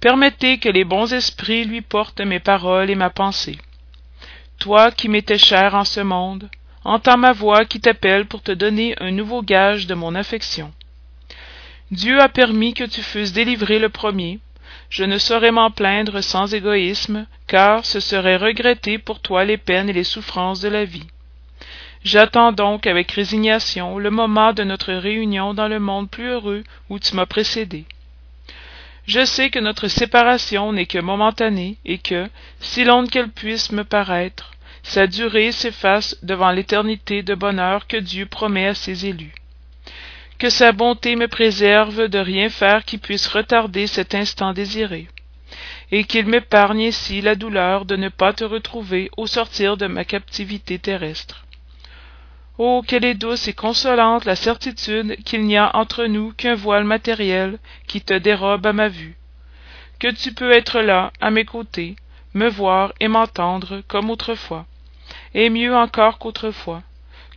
Permettez 0.00 0.58
que 0.58 0.68
les 0.68 0.84
bons 0.84 1.12
esprits 1.12 1.64
lui 1.64 1.80
portent 1.82 2.20
mes 2.20 2.40
paroles 2.40 2.90
et 2.90 2.94
ma 2.94 3.10
pensée. 3.10 3.58
Toi 4.58 4.90
qui 4.90 5.08
m'étais 5.08 5.38
cher 5.38 5.74
en 5.74 5.84
ce 5.84 6.00
monde, 6.00 6.48
entends 6.84 7.18
ma 7.18 7.32
voix 7.32 7.64
qui 7.64 7.80
t'appelle 7.80 8.26
pour 8.26 8.42
te 8.42 8.52
donner 8.52 8.94
un 9.00 9.10
nouveau 9.10 9.42
gage 9.42 9.86
de 9.86 9.94
mon 9.94 10.14
affection. 10.14 10.72
Dieu 11.90 12.20
a 12.20 12.28
permis 12.28 12.74
que 12.74 12.84
tu 12.84 13.02
fusses 13.02 13.32
délivré 13.32 13.78
le 13.78 13.88
premier. 13.88 14.38
Je 14.88 15.04
ne 15.04 15.18
saurais 15.18 15.50
m'en 15.50 15.70
plaindre 15.70 16.22
sans 16.22 16.54
égoïsme, 16.54 17.26
car 17.46 17.84
ce 17.84 18.00
serait 18.00 18.36
regretter 18.36 18.98
pour 18.98 19.20
toi 19.20 19.44
les 19.44 19.56
peines 19.56 19.88
et 19.88 19.92
les 19.92 20.04
souffrances 20.04 20.60
de 20.60 20.68
la 20.68 20.84
vie. 20.84 21.06
J'attends 22.02 22.52
donc 22.52 22.86
avec 22.86 23.10
résignation 23.10 23.98
le 23.98 24.10
moment 24.10 24.52
de 24.52 24.64
notre 24.64 24.92
réunion 24.92 25.52
dans 25.52 25.68
le 25.68 25.80
monde 25.80 26.08
plus 26.08 26.28
heureux 26.28 26.64
où 26.88 26.98
tu 26.98 27.14
m'as 27.14 27.26
précédé. 27.26 27.84
Je 29.06 29.24
sais 29.24 29.50
que 29.50 29.58
notre 29.58 29.88
séparation 29.88 30.72
n'est 30.72 30.86
que 30.86 30.98
momentanée 30.98 31.76
et 31.84 31.98
que, 31.98 32.28
si 32.60 32.84
longue 32.84 33.10
qu'elle 33.10 33.30
puisse 33.30 33.72
me 33.72 33.84
paraître, 33.84 34.49
sa 34.82 35.06
durée 35.06 35.52
s'efface 35.52 36.16
devant 36.22 36.50
l'éternité 36.50 37.22
de 37.22 37.34
bonheur 37.34 37.86
que 37.86 37.96
Dieu 37.96 38.26
promet 38.26 38.68
à 38.68 38.74
ses 38.74 39.06
élus. 39.06 39.34
Que 40.38 40.50
sa 40.50 40.72
bonté 40.72 41.16
me 41.16 41.28
préserve 41.28 42.08
de 42.08 42.18
rien 42.18 42.48
faire 42.48 42.84
qui 42.84 42.98
puisse 42.98 43.26
retarder 43.26 43.86
cet 43.86 44.14
instant 44.14 44.52
désiré, 44.52 45.08
et 45.92 46.04
qu'il 46.04 46.26
m'épargne 46.26 46.80
ici 46.80 47.20
la 47.20 47.34
douleur 47.34 47.84
de 47.84 47.96
ne 47.96 48.08
pas 48.08 48.32
te 48.32 48.44
retrouver 48.44 49.10
au 49.16 49.26
sortir 49.26 49.76
de 49.76 49.86
ma 49.86 50.04
captivité 50.04 50.78
terrestre. 50.78 51.44
Oh, 52.62 52.82
quelle 52.86 53.06
est 53.06 53.14
douce 53.14 53.48
et 53.48 53.54
consolante 53.54 54.26
la 54.26 54.36
certitude 54.36 55.16
qu'il 55.24 55.44
n'y 55.44 55.56
a 55.56 55.74
entre 55.74 56.04
nous 56.04 56.32
qu'un 56.32 56.54
voile 56.54 56.84
matériel 56.84 57.58
qui 57.86 58.02
te 58.02 58.12
dérobe 58.12 58.66
à 58.66 58.74
ma 58.74 58.88
vue. 58.88 59.16
Que 59.98 60.08
tu 60.08 60.34
peux 60.34 60.52
être 60.52 60.80
là, 60.80 61.10
à 61.20 61.30
mes 61.30 61.46
côtés, 61.46 61.96
me 62.34 62.48
voir 62.48 62.92
et 63.00 63.08
m'entendre 63.08 63.82
comme 63.88 64.10
autrefois, 64.10 64.66
et 65.34 65.50
mieux 65.50 65.74
encore 65.74 66.18
qu'autrefois, 66.18 66.82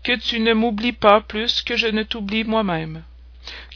que 0.03 0.15
tu 0.15 0.39
ne 0.39 0.53
m'oublies 0.53 0.91
pas 0.93 1.21
plus 1.21 1.61
que 1.61 1.75
je 1.75 1.87
ne 1.87 2.03
t'oublie 2.03 2.43
moi-même, 2.43 3.03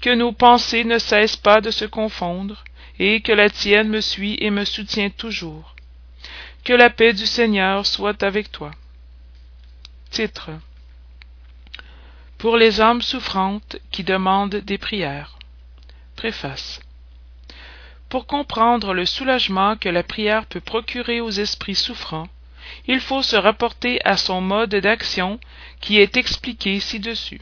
que 0.02 0.14
nos 0.14 0.32
pensées 0.32 0.84
ne 0.84 1.00
cessent 1.00 1.38
pas 1.38 1.62
de 1.62 1.72
se 1.72 1.86
confondre, 1.86 2.64
et 3.00 3.22
que 3.22 3.32
la 3.32 3.50
tienne 3.50 3.90
me 3.90 4.02
suit 4.02 4.38
et 4.40 4.50
me 4.50 4.66
soutient 4.66 5.10
toujours. 5.10 5.76
Que 6.64 6.74
la 6.74 6.90
paix 6.90 7.14
du 7.14 7.26
Seigneur 7.26 7.86
soit 7.86 8.24
avec 8.24 8.52
toi. 8.52 8.72
Titre 10.10 10.52
Pour 12.38 12.58
les 12.58 12.82
âmes 12.82 13.02
souffrantes 13.02 13.78
qui 13.92 14.04
demandent 14.04 14.56
des 14.56 14.78
prières. 14.78 15.38
Préface 16.16 16.80
Pour 18.10 18.26
comprendre 18.26 18.94
le 18.94 19.06
soulagement 19.06 19.76
que 19.76 19.90
la 19.90 20.02
prière 20.02 20.46
peut 20.46 20.62
procurer 20.62 21.20
aux 21.20 21.30
esprits 21.30 21.76
souffrants, 21.76 22.30
il 22.88 23.02
faut 23.02 23.22
se 23.22 23.36
rapporter 23.36 24.00
à 24.06 24.16
son 24.16 24.40
mode 24.40 24.76
d'action 24.76 25.40
qui 25.82 26.00
est 26.00 26.16
expliqué 26.16 26.80
ci-dessus. 26.80 27.42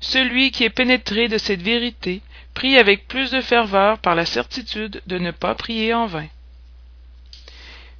Celui 0.00 0.50
qui 0.50 0.64
est 0.64 0.70
pénétré 0.70 1.28
de 1.28 1.38
cette 1.38 1.62
vérité 1.62 2.22
prie 2.54 2.76
avec 2.76 3.06
plus 3.06 3.30
de 3.30 3.40
ferveur 3.40 3.98
par 3.98 4.16
la 4.16 4.24
certitude 4.24 5.00
de 5.06 5.18
ne 5.18 5.30
pas 5.30 5.54
prier 5.54 5.94
en 5.94 6.06
vain. 6.06 6.26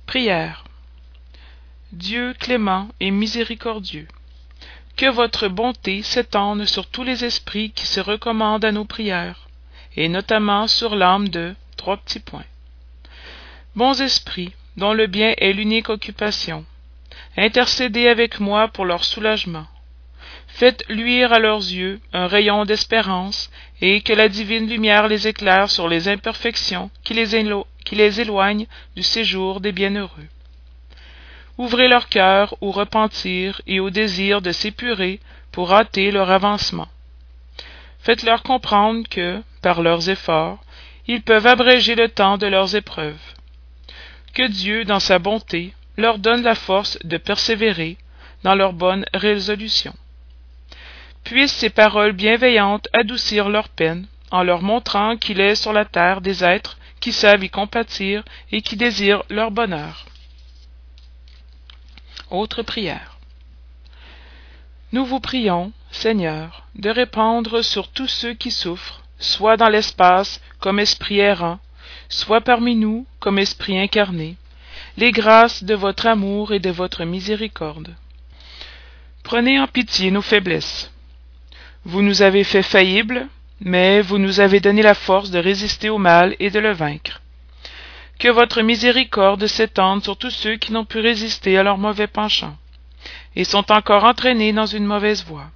Prière. 0.07 0.65
Dieu 1.93 2.35
clément 2.41 2.89
et 2.99 3.13
miséricordieux, 3.13 4.09
que 4.97 5.07
votre 5.07 5.47
bonté 5.47 6.03
s'étende 6.03 6.65
sur 6.65 6.89
tous 6.89 7.05
les 7.05 7.25
esprits 7.25 7.71
qui 7.71 7.87
se 7.87 8.01
recommandent 8.01 8.65
à 8.65 8.73
nos 8.73 8.85
prières, 8.85 9.49
et 9.97 10.09
notamment 10.09 10.67
sur 10.67 10.97
l'âme 10.97 11.29
de 11.29 11.55
trois 11.89 11.97
petits. 11.97 12.23
Bons 13.75 14.03
esprits, 14.03 14.53
dont 14.77 14.93
le 14.93 15.07
bien 15.07 15.33
est 15.39 15.55
l'unique 15.55 15.89
occupation, 15.89 16.67
intercédez 17.35 18.09
avec 18.09 18.41
moi 18.41 18.69
pour 18.69 18.85
leur 18.85 19.05
soulagement. 19.05 19.67
Faites 20.49 20.85
luire 20.91 21.33
à 21.33 21.39
leurs 21.39 21.63
yeux 21.63 21.99
un 22.13 22.27
rayon 22.27 22.67
d'espérance, 22.67 23.51
et 23.81 24.03
que 24.03 24.13
la 24.13 24.29
divine 24.29 24.69
lumière 24.69 25.09
les 25.09 25.29
éclaire 25.29 25.71
sur 25.71 25.89
les 25.89 26.09
imperfections 26.09 26.91
qui 27.05 27.15
les, 27.15 27.27
qui 27.87 27.95
les 27.95 28.21
éloignent 28.21 28.67
du 28.95 29.03
séjour 29.03 29.63
des 29.63 29.73
bienheureux. 29.73 30.29
Ouvrez 31.57 31.89
leur 31.89 32.11
cœur 32.11 32.55
au 32.61 32.71
repentir 32.71 33.63
et 33.67 33.81
au 33.81 33.89
désir 33.89 34.43
de 34.43 34.53
s'épurer 34.53 35.21
pour 35.53 35.73
hâter 35.73 36.11
leur 36.11 36.31
avancement. 36.31 36.89
Faites-leur 38.01 38.43
comprendre 38.43 39.09
que, 39.09 39.43
par 39.63 39.81
leurs 39.81 40.11
efforts, 40.11 40.63
ils 41.09 41.23
peuvent 41.23 41.47
abréger 41.47 41.95
le 41.95 42.09
temps 42.09 42.39
de 42.39 42.47
leurs 42.47 42.77
épreuves. 42.77 43.19
Que 44.35 44.47
Dieu, 44.47 44.85
dans 44.85 45.01
sa 45.01 45.19
bonté, 45.19 45.75
leur 45.97 46.19
donne 46.19 46.43
la 46.43 46.55
force 46.55 46.99
de 47.03 47.17
persévérer 47.17 47.97
dans 48.45 48.55
leurs 48.55 48.73
bonnes 48.73 49.05
résolutions 49.13 49.95
puissent 51.29 51.53
ces 51.53 51.69
paroles 51.69 52.13
bienveillantes 52.13 52.89
adoucir 52.95 53.51
leur 53.51 53.69
peine, 53.69 54.07
en 54.31 54.43
leur 54.43 54.63
montrant 54.63 55.19
qu'il 55.19 55.41
est 55.41 55.57
sur 55.57 55.75
la 55.75 55.85
terre 55.85 56.23
des 56.23 56.43
êtres 56.43 56.79
qui 57.01 57.13
savent 57.13 57.45
y 57.45 57.51
compatir 57.51 58.25
et 58.51 58.63
qui 58.63 58.77
désirent 58.77 59.23
leur 59.29 59.51
bonheur. 59.51 60.07
Autre 62.31 62.63
prière. 62.63 63.19
Nous 64.93 65.05
vous 65.05 65.21
prions, 65.21 65.73
Seigneur, 65.91 66.67
de 66.77 66.89
répandre 66.89 67.63
sur 67.63 67.89
tous 67.89 68.09
ceux 68.09 68.33
qui 68.33 68.51
souffrent, 68.51 69.03
soit 69.19 69.57
dans 69.57 69.69
l'espace 69.69 70.41
comme 70.61 70.81
esprit 70.81 71.21
errant, 71.21 71.59
soit 72.09 72.41
parmi 72.41 72.75
nous 72.75 73.07
comme 73.21 73.39
esprit 73.39 73.79
incarné, 73.79 74.37
les 74.97 75.13
grâces 75.13 75.65
de 75.65 75.75
votre 75.75 76.07
amour 76.07 76.53
et 76.53 76.61
de 76.61 76.71
votre 76.71 77.05
miséricorde. 77.05 77.95
Prenez 79.23 79.61
en 79.61 79.67
pitié 79.67 80.11
nos 80.11 80.23
faiblesses, 80.23 80.91
vous 81.85 82.03
nous 82.03 82.23
avez 82.23 82.45
fait 82.45 82.63
faillibles, 82.63 83.29
mais 83.61 84.03
vous 84.03 84.19
nous 84.19 84.41
avez 84.41 84.61
donné 84.61 84.83
la 84.83 84.95
force 84.95 85.31
de 85.31 85.39
résister 85.39 85.89
au 85.89 85.99
mal 85.99 86.37
et 86.39 86.51
de 86.51 86.59
le 86.59 86.73
vaincre. 86.73 87.21
Que 88.19 88.29
votre 88.29 88.63
miséricorde 88.63 89.47
s'étende 89.47 90.03
sur 90.03 90.17
tous 90.17 90.31
ceux 90.31 90.57
qui 90.57 90.73
n'ont 90.73 90.85
pu 90.85 90.99
résister 90.99 91.57
à 91.57 91.63
leur 91.63 91.79
mauvais 91.79 92.09
penchant, 92.09 92.57
et 93.37 93.45
sont 93.45 93.71
encore 93.71 94.05
entraînés 94.05 94.53
dans 94.53 94.67
une 94.67 94.85
mauvaise 94.85 95.25
voie. 95.25 95.47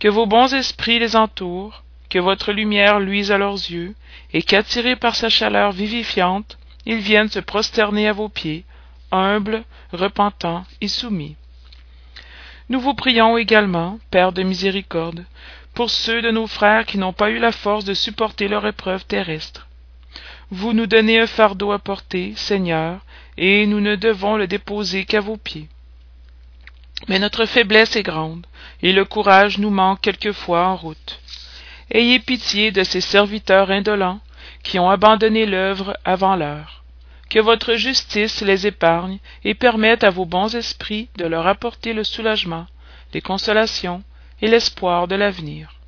Que 0.00 0.08
vos 0.08 0.26
bons 0.26 0.54
esprits 0.54 0.98
les 0.98 1.14
entourent, 1.14 1.82
que 2.12 2.18
votre 2.18 2.52
lumière 2.52 3.00
luise 3.00 3.32
à 3.32 3.38
leurs 3.38 3.54
yeux, 3.54 3.94
et 4.34 4.42
qu'attirés 4.42 4.96
par 4.96 5.16
sa 5.16 5.30
chaleur 5.30 5.72
vivifiante, 5.72 6.58
ils 6.84 6.98
viennent 6.98 7.30
se 7.30 7.38
prosterner 7.38 8.06
à 8.06 8.12
vos 8.12 8.28
pieds, 8.28 8.66
humbles, 9.10 9.64
repentants 9.94 10.66
et 10.82 10.88
soumis. 10.88 11.36
Nous 12.68 12.80
vous 12.80 12.92
prions 12.92 13.38
également, 13.38 13.98
Père 14.10 14.32
de 14.32 14.42
miséricorde, 14.42 15.24
pour 15.72 15.88
ceux 15.88 16.20
de 16.20 16.30
nos 16.30 16.46
frères 16.46 16.84
qui 16.84 16.98
n'ont 16.98 17.14
pas 17.14 17.30
eu 17.30 17.38
la 17.38 17.50
force 17.50 17.86
de 17.86 17.94
supporter 17.94 18.46
leur 18.46 18.66
épreuve 18.66 19.06
terrestre. 19.06 19.66
Vous 20.50 20.74
nous 20.74 20.86
donnez 20.86 21.18
un 21.18 21.26
fardeau 21.26 21.72
à 21.72 21.78
porter, 21.78 22.34
Seigneur, 22.36 23.00
et 23.38 23.64
nous 23.64 23.80
ne 23.80 23.96
devons 23.96 24.36
le 24.36 24.46
déposer 24.46 25.06
qu'à 25.06 25.20
vos 25.20 25.38
pieds. 25.38 25.68
Mais 27.08 27.18
notre 27.18 27.46
faiblesse 27.46 27.96
est 27.96 28.02
grande, 28.02 28.46
et 28.82 28.92
le 28.92 29.06
courage 29.06 29.56
nous 29.56 29.70
manque 29.70 30.02
quelquefois 30.02 30.66
en 30.66 30.76
route. 30.76 31.21
Ayez 31.94 32.20
pitié 32.20 32.72
de 32.72 32.84
ces 32.84 33.02
serviteurs 33.02 33.70
indolents 33.70 34.20
qui 34.62 34.78
ont 34.78 34.88
abandonné 34.88 35.46
l'œuvre 35.46 35.96
avant 36.04 36.36
l'heure 36.36 36.82
que 37.32 37.38
votre 37.38 37.76
justice 37.76 38.42
les 38.42 38.66
épargne 38.66 39.18
et 39.42 39.54
permette 39.54 40.04
à 40.04 40.10
vos 40.10 40.26
bons 40.26 40.54
esprits 40.54 41.08
de 41.16 41.24
leur 41.24 41.46
apporter 41.46 41.94
le 41.94 42.04
soulagement, 42.04 42.66
les 43.14 43.22
consolations 43.22 44.02
et 44.42 44.48
l'espoir 44.48 45.08
de 45.08 45.14
l'avenir. 45.14 45.80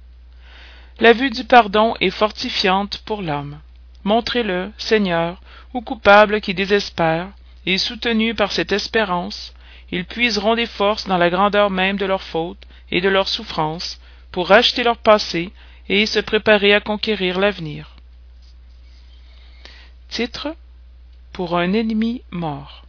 La 1.01 1.13
vue 1.13 1.29
du 1.29 1.45
pardon 1.45 1.95
est 2.01 2.09
fortifiante 2.09 3.03
pour 3.05 3.21
l'homme. 3.21 3.59
Montrez-le, 4.05 4.73
Seigneur, 4.79 5.43
aux 5.75 5.83
coupables 5.83 6.41
qui 6.41 6.55
désespèrent, 6.55 7.29
et 7.67 7.77
soutenus 7.77 8.35
par 8.35 8.51
cette 8.51 8.73
espérance, 8.73 9.53
ils 9.91 10.07
puiseront 10.07 10.55
des 10.55 10.67
forces 10.67 11.07
dans 11.07 11.19
la 11.19 11.29
grandeur 11.29 11.69
même 11.69 11.99
de 11.99 12.07
leurs 12.07 12.23
fautes 12.23 12.65
et 12.91 13.03
de 13.03 13.09
leurs 13.11 13.29
souffrances, 13.29 14.01
pour 14.33 14.49
racheter 14.49 14.83
leur 14.83 14.97
passé 14.97 15.53
et 15.89 16.07
se 16.07 16.19
préparer 16.21 16.75
à 16.75 16.81
conquérir 16.81 17.39
l'avenir. 17.39 17.97
Titre 20.09 20.55
pour 21.33 21.59
un 21.59 21.73
ennemi 21.73 22.23
mort. 22.31 22.85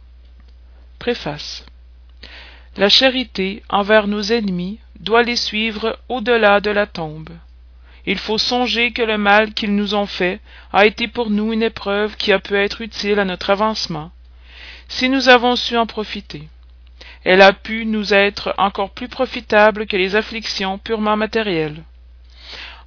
Préface. 0.98 1.66
La 2.76 2.88
charité 2.88 3.62
envers 3.68 4.06
nos 4.06 4.22
ennemis 4.22 4.78
doit 5.00 5.22
les 5.22 5.36
suivre 5.36 5.98
au-delà 6.08 6.60
de 6.60 6.70
la 6.70 6.86
tombe. 6.86 7.30
Il 8.06 8.18
faut 8.18 8.38
songer 8.38 8.92
que 8.92 9.02
le 9.02 9.18
mal 9.18 9.52
qu'ils 9.52 9.74
nous 9.74 9.94
ont 9.94 10.06
fait 10.06 10.40
a 10.72 10.86
été 10.86 11.08
pour 11.08 11.30
nous 11.30 11.52
une 11.52 11.62
épreuve 11.62 12.16
qui 12.16 12.32
a 12.32 12.38
pu 12.38 12.56
être 12.56 12.80
utile 12.80 13.18
à 13.18 13.24
notre 13.24 13.50
avancement, 13.50 14.12
si 14.88 15.08
nous 15.08 15.28
avons 15.28 15.56
su 15.56 15.76
en 15.76 15.86
profiter. 15.86 16.48
Elle 17.24 17.42
a 17.42 17.52
pu 17.52 17.84
nous 17.86 18.14
être 18.14 18.54
encore 18.58 18.90
plus 18.90 19.08
profitable 19.08 19.86
que 19.86 19.96
les 19.96 20.14
afflictions 20.14 20.78
purement 20.78 21.16
matérielles. 21.16 21.82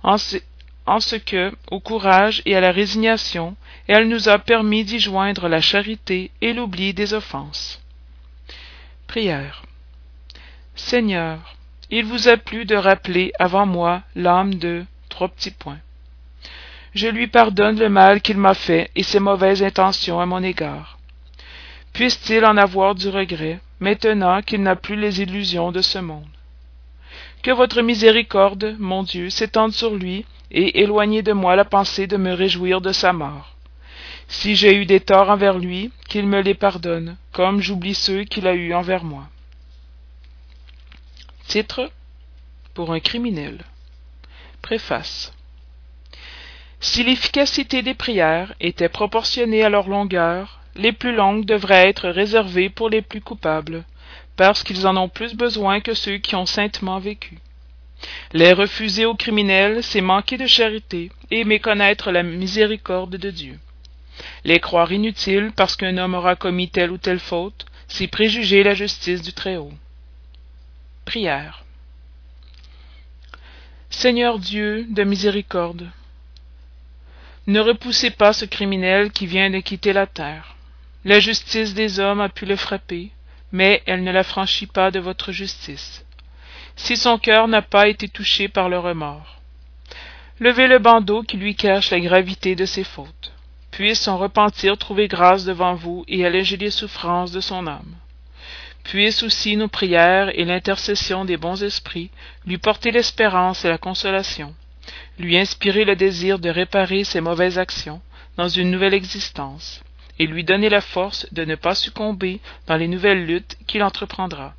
En, 0.03 0.17
ce 0.17 1.15
que, 1.15 1.51
au 1.69 1.79
courage 1.79 2.41
et 2.45 2.55
à 2.55 2.61
la 2.61 2.71
résignation, 2.71 3.55
elle 3.87 4.07
nous 4.07 4.29
a 4.29 4.39
permis 4.39 4.83
d'y 4.85 4.99
joindre 4.99 5.47
la 5.47 5.61
charité 5.61 6.31
et 6.41 6.53
l'oubli 6.53 6.93
des 6.93 7.13
offenses. 7.13 7.81
Prière. 9.07 9.63
Seigneur, 10.75 11.55
il 11.89 12.05
vous 12.05 12.27
a 12.27 12.37
plu 12.37 12.65
de 12.65 12.75
rappeler 12.75 13.33
avant 13.39 13.65
moi 13.65 14.03
l'âme 14.15 14.55
de 14.55 14.85
trois 15.09 15.27
petits 15.27 15.51
points. 15.51 15.79
Je 16.95 17.07
lui 17.07 17.27
pardonne 17.27 17.77
le 17.77 17.89
mal 17.89 18.21
qu'il 18.21 18.37
m'a 18.37 18.53
fait 18.53 18.89
et 18.95 19.03
ses 19.03 19.19
mauvaises 19.19 19.61
intentions 19.61 20.19
à 20.19 20.25
mon 20.25 20.41
égard. 20.41 20.97
Puisse-t-il 21.93 22.45
en 22.45 22.57
avoir 22.57 22.95
du 22.95 23.09
regret, 23.09 23.59
maintenant 23.79 24.41
qu'il 24.41 24.63
n'a 24.63 24.75
plus 24.75 24.95
les 24.95 25.21
illusions 25.21 25.71
de 25.71 25.81
ce 25.81 25.99
monde? 25.99 26.27
Que 27.41 27.51
votre 27.51 27.81
miséricorde, 27.81 28.75
mon 28.79 29.03
Dieu, 29.03 29.29
s'étende 29.29 29.71
sur 29.71 29.95
lui 29.95 30.25
et 30.51 30.81
éloignez 30.81 31.21
de 31.21 31.31
moi 31.31 31.55
la 31.55 31.65
pensée 31.65 32.05
de 32.05 32.17
me 32.17 32.33
réjouir 32.33 32.81
de 32.81 32.91
sa 32.91 33.13
mort. 33.13 33.55
Si 34.27 34.55
j'ai 34.55 34.75
eu 34.75 34.85
des 34.85 34.99
torts 34.99 35.29
envers 35.29 35.57
lui, 35.57 35.91
qu'il 36.07 36.27
me 36.27 36.41
les 36.41 36.53
pardonne, 36.53 37.17
comme 37.31 37.61
j'oublie 37.61 37.95
ceux 37.95 38.25
qu'il 38.25 38.47
a 38.47 38.53
eus 38.53 38.73
envers 38.73 39.03
moi. 39.03 39.27
Titre 41.47 41.89
pour 42.73 42.91
un 42.91 42.99
criminel. 42.99 43.63
Préface. 44.61 45.33
Si 46.81 47.03
l'efficacité 47.03 47.81
des 47.81 47.93
prières 47.93 48.53
était 48.59 48.89
proportionnée 48.89 49.63
à 49.63 49.69
leur 49.69 49.87
longueur, 49.89 50.59
les 50.75 50.91
plus 50.91 51.13
longues 51.15 51.45
devraient 51.45 51.89
être 51.89 52.09
réservées 52.09 52.69
pour 52.69 52.89
les 52.89 53.01
plus 53.01 53.21
coupables, 53.21 53.83
parce 54.39 54.63
qu'ils 54.63 54.87
en 54.87 54.95
ont 54.95 55.09
plus 55.09 55.35
besoin 55.35 55.81
que 55.81 55.93
ceux 55.93 56.17
qui 56.17 56.33
ont 56.37 56.45
saintement 56.45 56.97
vécu. 56.97 57.39
Les 58.31 58.53
refuser 58.53 59.05
aux 59.05 59.13
criminels, 59.13 59.83
c'est 59.83 59.99
manquer 59.99 60.37
de 60.37 60.47
charité 60.47 61.11
et 61.29 61.43
méconnaître 61.43 62.09
la 62.09 62.23
miséricorde 62.23 63.17
de 63.17 63.31
Dieu. 63.31 63.59
Les 64.45 64.61
croire 64.61 64.93
inutiles 64.93 65.51
parce 65.57 65.75
qu'un 65.75 65.97
homme 65.97 66.13
aura 66.13 66.37
commis 66.37 66.69
telle 66.69 66.91
ou 66.91 66.97
telle 66.97 67.19
faute, 67.19 67.65
c'est 67.89 68.07
préjuger 68.07 68.63
la 68.63 68.75
justice 68.75 69.21
du 69.21 69.33
Très-Haut. 69.33 69.73
Prière. 71.03 71.65
Seigneur 73.89 74.39
Dieu 74.39 74.87
de 74.89 75.03
miséricorde, 75.03 75.89
ne 77.45 77.59
repoussez 77.59 78.11
pas 78.11 78.31
ce 78.31 78.45
criminel 78.45 79.11
qui 79.11 79.25
vient 79.25 79.49
de 79.49 79.59
quitter 79.59 79.91
la 79.91 80.07
terre. 80.07 80.55
La 81.03 81.19
justice 81.19 81.73
des 81.73 81.99
hommes 81.99 82.21
a 82.21 82.29
pu 82.29 82.45
le 82.45 82.55
frapper, 82.55 83.11
mais 83.51 83.81
elle 83.85 84.03
ne 84.03 84.11
l'affranchit 84.11 84.67
pas 84.67 84.91
de 84.91 84.99
votre 84.99 85.31
justice. 85.31 86.05
Si 86.75 86.95
son 86.95 87.17
cœur 87.17 87.47
n'a 87.47 87.61
pas 87.61 87.87
été 87.87 88.07
touché 88.07 88.47
par 88.47 88.69
le 88.69 88.79
remords. 88.79 89.39
Levez 90.39 90.67
le 90.67 90.79
bandeau 90.79 91.23
qui 91.23 91.37
lui 91.37 91.55
cache 91.55 91.91
la 91.91 91.99
gravité 91.99 92.55
de 92.55 92.65
ses 92.65 92.83
fautes. 92.83 93.33
Puisse 93.71 94.01
son 94.01 94.17
repentir 94.17 94.77
trouver 94.77 95.07
grâce 95.07 95.45
devant 95.45 95.75
vous 95.75 96.05
et 96.07 96.25
alléger 96.25 96.57
les 96.57 96.71
souffrances 96.71 97.31
de 97.31 97.41
son 97.41 97.67
âme. 97.67 97.95
Puissent 98.83 99.23
aussi 99.23 99.57
nos 99.57 99.67
prières 99.67 100.31
et 100.39 100.45
l'intercession 100.45 101.25
des 101.25 101.37
bons 101.37 101.61
esprits 101.63 102.09
lui 102.45 102.57
porter 102.57 102.91
l'espérance 102.91 103.65
et 103.65 103.69
la 103.69 103.77
consolation, 103.77 104.55
lui 105.19 105.37
inspirer 105.37 105.83
le 105.85 105.95
désir 105.95 106.39
de 106.39 106.49
réparer 106.49 107.03
ses 107.03 107.21
mauvaises 107.21 107.59
actions 107.59 108.01
dans 108.37 108.47
une 108.47 108.71
nouvelle 108.71 108.93
existence, 108.93 109.81
et 110.19 110.27
lui 110.27 110.43
donner 110.43 110.69
la 110.69 110.81
force 110.81 111.25
de 111.31 111.45
ne 111.45 111.55
pas 111.55 111.75
succomber 111.75 112.39
dans 112.67 112.75
les 112.75 112.87
nouvelles 112.87 113.25
luttes 113.25 113.57
qu'il 113.65 113.83
entreprendra. 113.83 114.53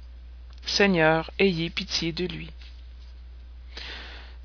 Seigneur, 0.65 1.31
ayez 1.39 1.71
pitié 1.71 2.13
de 2.13 2.27
lui. 2.27 2.51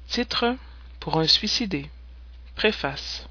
Titre 0.08 0.56
pour 1.00 1.18
un 1.20 1.28
suicidé. 1.28 1.90
Préface. 2.56 3.28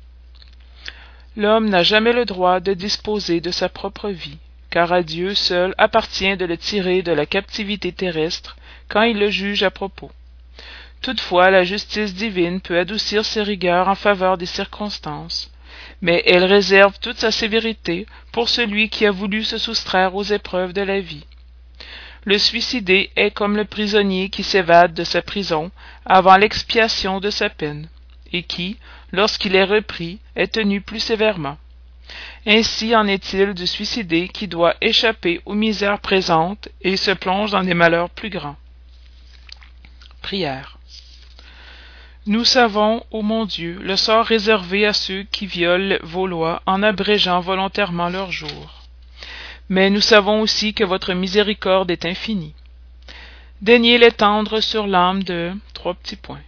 L'homme 1.36 1.68
n'a 1.68 1.82
jamais 1.82 2.12
le 2.12 2.24
droit 2.24 2.60
de 2.60 2.74
disposer 2.74 3.40
de 3.40 3.50
sa 3.50 3.68
propre 3.68 4.10
vie 4.10 4.38
car 4.74 4.92
à 4.92 5.04
Dieu 5.04 5.36
seul 5.36 5.72
appartient 5.78 6.36
de 6.36 6.44
le 6.44 6.56
tirer 6.56 7.02
de 7.02 7.12
la 7.12 7.26
captivité 7.26 7.92
terrestre 7.92 8.56
quand 8.88 9.02
il 9.02 9.20
le 9.20 9.30
juge 9.30 9.62
à 9.62 9.70
propos. 9.70 10.10
Toutefois, 11.00 11.52
la 11.52 11.62
justice 11.62 12.12
divine 12.12 12.60
peut 12.60 12.76
adoucir 12.76 13.24
ses 13.24 13.44
rigueurs 13.44 13.86
en 13.86 13.94
faveur 13.94 14.36
des 14.36 14.46
circonstances, 14.46 15.52
mais 16.04 16.22
elle 16.26 16.44
réserve 16.44 16.98
toute 17.00 17.16
sa 17.16 17.30
sévérité 17.30 18.06
pour 18.30 18.50
celui 18.50 18.90
qui 18.90 19.06
a 19.06 19.10
voulu 19.10 19.42
se 19.42 19.56
soustraire 19.56 20.14
aux 20.14 20.22
épreuves 20.22 20.74
de 20.74 20.82
la 20.82 21.00
vie. 21.00 21.24
Le 22.24 22.36
suicidé 22.36 23.10
est 23.16 23.30
comme 23.30 23.56
le 23.56 23.64
prisonnier 23.64 24.28
qui 24.28 24.42
s'évade 24.42 24.92
de 24.92 25.02
sa 25.02 25.22
prison 25.22 25.70
avant 26.04 26.36
l'expiation 26.36 27.20
de 27.20 27.30
sa 27.30 27.48
peine, 27.48 27.88
et 28.34 28.42
qui, 28.42 28.76
lorsqu'il 29.12 29.56
est 29.56 29.64
repris, 29.64 30.18
est 30.36 30.52
tenu 30.52 30.82
plus 30.82 31.00
sévèrement. 31.00 31.56
Ainsi 32.46 32.94
en 32.94 33.06
est-il 33.06 33.54
du 33.54 33.66
suicidé 33.66 34.28
qui 34.28 34.46
doit 34.46 34.74
échapper 34.82 35.40
aux 35.46 35.54
misères 35.54 36.00
présentes 36.00 36.68
et 36.82 36.98
se 36.98 37.12
plonge 37.12 37.52
dans 37.52 37.64
des 37.64 37.72
malheurs 37.72 38.10
plus 38.10 38.28
grands. 38.28 38.56
Prière. 40.20 40.73
Nous 42.26 42.44
savons, 42.44 43.04
ô 43.10 43.20
mon 43.20 43.44
Dieu, 43.44 43.78
le 43.82 43.96
sort 43.96 44.24
réservé 44.24 44.86
à 44.86 44.94
ceux 44.94 45.24
qui 45.24 45.46
violent 45.46 45.98
vos 46.02 46.26
lois 46.26 46.62
en 46.64 46.82
abrégeant 46.82 47.40
volontairement 47.40 48.08
leurs 48.08 48.32
jours. 48.32 48.82
Mais 49.68 49.90
nous 49.90 50.00
savons 50.00 50.40
aussi 50.40 50.72
que 50.72 50.84
votre 50.84 51.12
miséricorde 51.12 51.90
est 51.90 52.06
infinie. 52.06 52.54
Daignez 53.60 53.98
l'étendre 53.98 54.60
sur 54.60 54.86
l'âme 54.86 55.22
de 55.22 55.52
trois 55.74 55.94
petits 55.94 56.16
points 56.16 56.40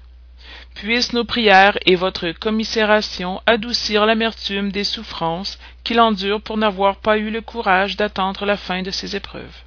puissent 0.76 1.14
nos 1.14 1.24
prières 1.24 1.78
et 1.86 1.96
votre 1.96 2.30
commisération 2.32 3.40
adoucir 3.46 4.04
l'amertume 4.04 4.70
des 4.70 4.84
souffrances 4.84 5.58
qu'il 5.84 5.98
endure 5.98 6.42
pour 6.42 6.58
n'avoir 6.58 6.96
pas 6.96 7.16
eu 7.16 7.30
le 7.30 7.40
courage 7.40 7.96
d'attendre 7.96 8.44
la 8.44 8.58
fin 8.58 8.82
de 8.82 8.90
ses 8.90 9.16
épreuves. 9.16 9.62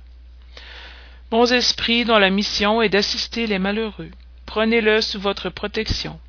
Bons 1.31 1.51
esprits 1.51 2.05
dont 2.05 2.19
la 2.19 2.29
mission 2.29 2.81
est 2.81 2.89
d'assister 2.89 3.47
les 3.47 3.59
malheureux, 3.59 4.11
prenez-le 4.50 5.00
sous 5.01 5.20
votre 5.20 5.50
protection. 5.51 6.20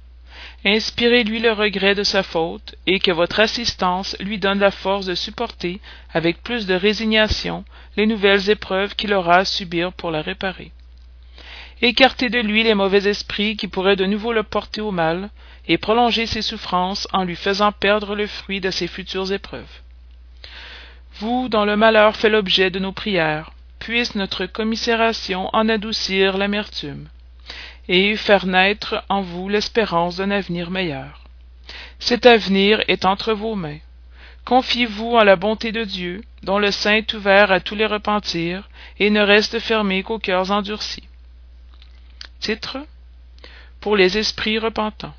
Inspirez-lui 0.67 1.39
le 1.41 1.53
regret 1.53 1.95
de 1.95 2.02
sa 2.02 2.23
faute, 2.23 2.75
et 2.87 2.99
que 2.99 3.11
votre 3.11 3.41
assistance 3.41 4.15
lui 4.21 4.37
donne 4.37 4.59
la 4.59 4.71
force 4.71 5.06
de 5.06 5.15
supporter, 5.15 5.80
avec 6.13 6.43
plus 6.43 6.67
de 6.67 6.75
résignation, 6.75 7.65
les 7.97 8.04
nouvelles 8.04 8.50
épreuves 8.50 8.95
qu'il 8.95 9.15
aura 9.15 9.37
à 9.37 9.45
subir 9.47 9.95
pour 9.95 10.11
la 10.11 10.21
réparer. 10.21 10.71
Écartez 11.80 12.28
de 12.28 12.41
lui 12.41 12.63
les 12.63 12.75
mauvais 12.75 13.09
esprits 13.09 13.56
qui 13.56 13.69
pourraient 13.69 13.97
de 13.97 14.04
nouveau 14.04 14.35
le 14.35 14.43
porter 14.43 14.83
au 14.83 14.91
mal, 14.91 15.30
et 15.67 15.78
prolongez 15.78 16.26
ses 16.26 16.43
souffrances 16.43 17.09
en 17.15 17.25
lui 17.25 17.37
faisant 17.37 17.73
perdre 17.73 18.15
le 18.15 18.26
fruit 18.26 18.61
de 18.61 18.71
ses 18.71 18.87
futures 18.87 19.33
épreuves. 19.33 19.80
Vous, 21.21 21.49
dont 21.49 21.65
le 21.65 21.78
malheur 21.78 22.17
fait 22.17 22.28
l'objet 22.28 22.71
de 22.71 22.80
nos 22.80 22.93
prières, 22.93 23.52
puisse 23.78 24.15
notre 24.15 24.45
commisération 24.45 25.49
en 25.54 25.71
adoucir 25.71 26.37
l'amertume, 26.37 27.09
et 27.93 28.17
faire 28.17 28.47
naître 28.47 29.05
en 29.09 29.21
vous 29.21 29.49
l'espérance 29.49 30.17
d'un 30.17 30.31
avenir 30.31 30.71
meilleur. 30.71 31.25
Cet 31.99 32.25
avenir 32.25 32.85
est 32.87 33.05
entre 33.05 33.33
vos 33.33 33.57
mains. 33.57 33.81
Confiez-vous 34.45 35.17
en 35.17 35.25
la 35.25 35.35
bonté 35.35 35.73
de 35.73 35.83
Dieu, 35.83 36.23
dont 36.45 36.61
le 36.61 36.71
sein 36.71 36.95
est 36.95 37.13
ouvert 37.15 37.50
à 37.50 37.59
tous 37.59 37.75
les 37.75 37.87
repentirs, 37.87 38.69
et 39.00 39.11
ne 39.11 39.21
reste 39.21 39.59
fermé 39.59 40.05
qu'aux 40.05 40.21
cœurs 40.21 40.53
endurcis. 40.53 41.03
Titre 42.39 42.79
Pour 43.81 43.97
les 43.97 44.19
esprits 44.19 44.61
repentants. 44.61 45.15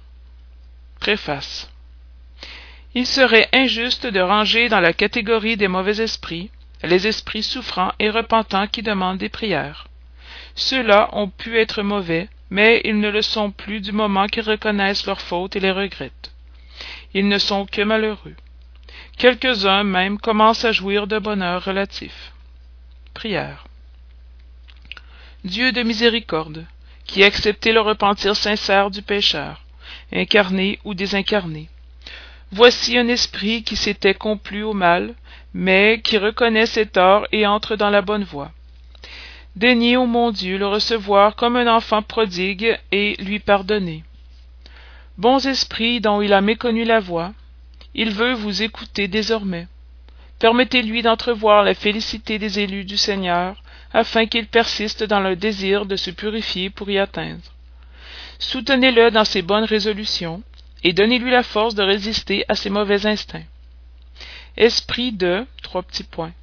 Préface. 1.01 1.69
Il 2.95 3.05
serait 3.05 3.49
injuste 3.51 4.07
de 4.07 4.21
ranger 4.21 4.69
dans 4.69 4.79
la 4.79 4.93
catégorie 4.93 5.57
des 5.57 5.67
mauvais 5.67 6.01
esprits 6.01 6.49
les 6.83 7.05
esprits 7.05 7.43
souffrants 7.43 7.91
et 7.99 8.09
repentants 8.09 8.67
qui 8.67 8.81
demandent 8.81 9.17
des 9.17 9.29
prières. 9.29 9.87
Ceux-là 10.55 11.09
ont 11.11 11.29
pu 11.29 11.59
être 11.59 11.83
mauvais, 11.83 12.29
mais 12.51 12.81
ils 12.83 12.99
ne 12.99 13.09
le 13.09 13.21
sont 13.21 13.49
plus 13.49 13.79
du 13.79 13.93
moment 13.93 14.27
qu'ils 14.27 14.43
reconnaissent 14.43 15.07
leurs 15.07 15.21
fautes 15.21 15.55
et 15.55 15.61
les 15.61 15.71
regrettent. 15.71 16.33
Ils 17.13 17.27
ne 17.27 17.37
sont 17.37 17.65
que 17.65 17.81
malheureux. 17.81 18.35
Quelques-uns 19.17 19.83
même 19.83 20.19
commencent 20.19 20.65
à 20.65 20.73
jouir 20.73 21.07
de 21.07 21.17
bonheur 21.17 21.63
relatif. 21.63 22.33
Prière. 23.13 23.65
Dieu 25.45 25.71
de 25.71 25.81
miséricorde, 25.81 26.65
qui 27.05 27.23
acceptait 27.23 27.71
le 27.71 27.81
repentir 27.81 28.35
sincère 28.35 28.91
du 28.91 29.01
pécheur, 29.01 29.63
incarné 30.13 30.77
ou 30.83 30.93
désincarné. 30.93 31.69
Voici 32.51 32.97
un 32.97 33.07
esprit 33.07 33.63
qui 33.63 33.77
s'était 33.77 34.13
complu 34.13 34.63
au 34.63 34.73
mal, 34.73 35.15
mais 35.53 36.01
qui 36.03 36.17
reconnaît 36.17 36.65
ses 36.65 36.85
torts 36.85 37.27
et 37.31 37.47
entre 37.47 37.77
dans 37.77 37.89
la 37.89 38.01
bonne 38.01 38.25
voie. 38.25 38.51
Daignez, 39.55 39.97
ô 39.97 40.05
mon 40.05 40.31
Dieu, 40.31 40.57
le 40.57 40.67
recevoir 40.67 41.35
comme 41.35 41.57
un 41.57 41.67
enfant 41.67 42.01
prodigue 42.01 42.79
et 42.91 43.15
lui 43.19 43.39
pardonner. 43.39 44.03
Bons 45.17 45.45
esprits 45.45 45.99
dont 45.99 46.21
il 46.21 46.33
a 46.33 46.41
méconnu 46.41 46.85
la 46.85 46.99
voix, 46.99 47.33
il 47.93 48.11
veut 48.11 48.33
vous 48.33 48.63
écouter 48.63 49.07
désormais. 49.07 49.67
Permettez-lui 50.39 51.01
d'entrevoir 51.01 51.63
la 51.63 51.73
félicité 51.73 52.39
des 52.39 52.59
élus 52.59 52.85
du 52.85 52.97
Seigneur, 52.97 53.61
afin 53.93 54.25
qu'il 54.25 54.47
persiste 54.47 55.03
dans 55.03 55.19
le 55.19 55.35
désir 55.35 55.85
de 55.85 55.97
se 55.97 56.11
purifier 56.11 56.69
pour 56.69 56.89
y 56.89 56.97
atteindre. 56.97 57.43
Soutenez-le 58.39 59.11
dans 59.11 59.25
ses 59.25 59.41
bonnes 59.41 59.65
résolutions, 59.65 60.41
et 60.83 60.93
donnez-lui 60.93 61.29
la 61.29 61.43
force 61.43 61.75
de 61.75 61.83
résister 61.83 62.45
à 62.47 62.55
ses 62.55 62.69
mauvais 62.69 63.05
instincts. 63.05 63.43
Esprit 64.57 65.11
de 65.11 65.45
trois 65.61 65.83
petits 65.83 66.03
points. 66.03 66.33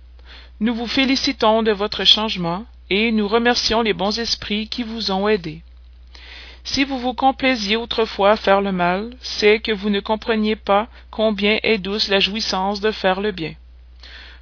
Nous 0.61 0.75
vous 0.75 0.87
félicitons 0.87 1.63
de 1.63 1.73
votre 1.73 2.05
changement 2.05 2.67
et 2.91 3.13
nous 3.13 3.29
remercions 3.29 3.83
les 3.83 3.93
bons 3.93 4.19
esprits 4.19 4.69
qui 4.69 4.83
vous 4.83 5.11
ont 5.11 5.29
aidé. 5.29 5.63
Si 6.65 6.85
vous 6.85 6.99
vous 6.99 7.15
complaisiez 7.15 7.77
autrefois 7.77 8.33
à 8.33 8.37
faire 8.37 8.61
le 8.61 8.73
mal, 8.73 9.11
c'est 9.21 9.61
que 9.61 9.73
vous 9.73 9.91
ne 9.91 10.01
compreniez 10.01 10.57
pas 10.57 10.89
combien 11.11 11.59
est 11.63 11.79
douce 11.79 12.09
la 12.09 12.21
jouissance 12.21 12.81
de 12.81 12.91
faire 12.91 13.21
le 13.21 13.33
bien 13.33 13.55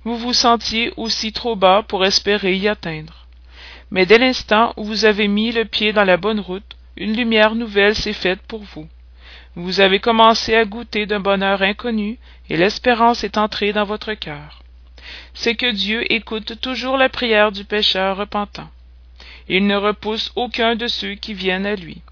vous 0.07 0.17
vous 0.17 0.35
sentiez 0.35 0.93
aussi 0.97 1.33
trop 1.33 1.57
bas 1.57 1.83
pour 1.83 2.05
espérer 2.05 2.55
y 2.55 2.69
atteindre. 2.69 3.27
Mais 3.91 4.07
dès 4.07 4.19
l'instant 4.19 4.73
où 4.77 4.85
vous 4.85 5.05
avez 5.05 5.27
mis 5.27 5.51
le 5.51 5.65
pied 5.65 5.93
dans 5.93 6.05
la 6.05 6.17
bonne 6.17 6.39
route, 6.39 6.77
une 6.97 7.17
lumière 7.17 7.57
nouvelle 7.57 7.97
s'est 7.97 8.13
faite 8.13 8.41
pour 8.47 8.63
vous. 8.63 8.87
Vous 9.57 9.81
avez 9.81 9.99
commencé 9.99 10.55
à 10.55 10.65
goûter 10.65 11.07
d'un 11.07 11.19
bonheur 11.19 11.61
inconnu, 11.61 12.21
et 12.49 12.57
l'espérance 12.57 13.25
est 13.25 13.37
entrée 13.37 13.73
dans 13.73 13.83
votre 13.83 14.15
cœur. 14.15 14.63
C'est 15.37 15.55
que 15.55 15.71
Dieu 15.71 16.13
écoute 16.13 16.61
toujours 16.61 16.97
la 16.97 17.09
prière 17.09 17.53
du 17.53 17.65
pécheur 17.65 18.17
repentant. 18.17 18.69
Il 19.49 19.69
ne 19.69 19.77
repousse 19.77 20.33
aucun 20.35 20.75
de 20.75 20.89
ceux 20.89 21.15
qui 21.15 21.33
viennent 21.33 21.67
à 21.67 21.77
lui. 21.77 22.03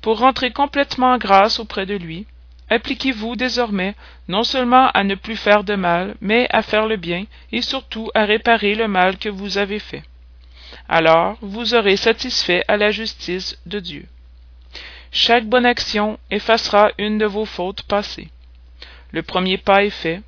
Pour 0.00 0.18
rentrer 0.18 0.50
complètement 0.50 1.12
en 1.12 1.18
grâce 1.18 1.60
auprès 1.60 1.86
de 1.86 1.94
lui, 1.94 2.26
Appliquez-vous 2.70 3.36
désormais 3.36 3.94
non 4.26 4.42
seulement 4.42 4.90
à 4.94 5.04
ne 5.04 5.14
plus 5.14 5.36
faire 5.36 5.64
de 5.64 5.74
mal, 5.74 6.14
mais 6.20 6.48
à 6.50 6.62
faire 6.62 6.86
le 6.86 6.96
bien, 6.96 7.26
et 7.52 7.60
surtout 7.60 8.10
à 8.14 8.24
réparer 8.24 8.74
le 8.74 8.88
mal 8.88 9.18
que 9.18 9.28
vous 9.28 9.58
avez 9.58 9.78
fait. 9.78 10.02
Alors 10.88 11.36
vous 11.42 11.74
aurez 11.74 11.96
satisfait 11.96 12.64
à 12.66 12.76
la 12.76 12.90
justice 12.90 13.58
de 13.66 13.80
Dieu. 13.80 14.06
Chaque 15.12 15.46
bonne 15.46 15.66
action 15.66 16.18
effacera 16.30 16.90
une 16.98 17.18
de 17.18 17.26
vos 17.26 17.44
fautes 17.44 17.82
passées. 17.82 18.30
Le 19.12 19.22
premier 19.22 19.58
pas 19.58 19.84
est 19.84 19.90
fait. 19.90 20.22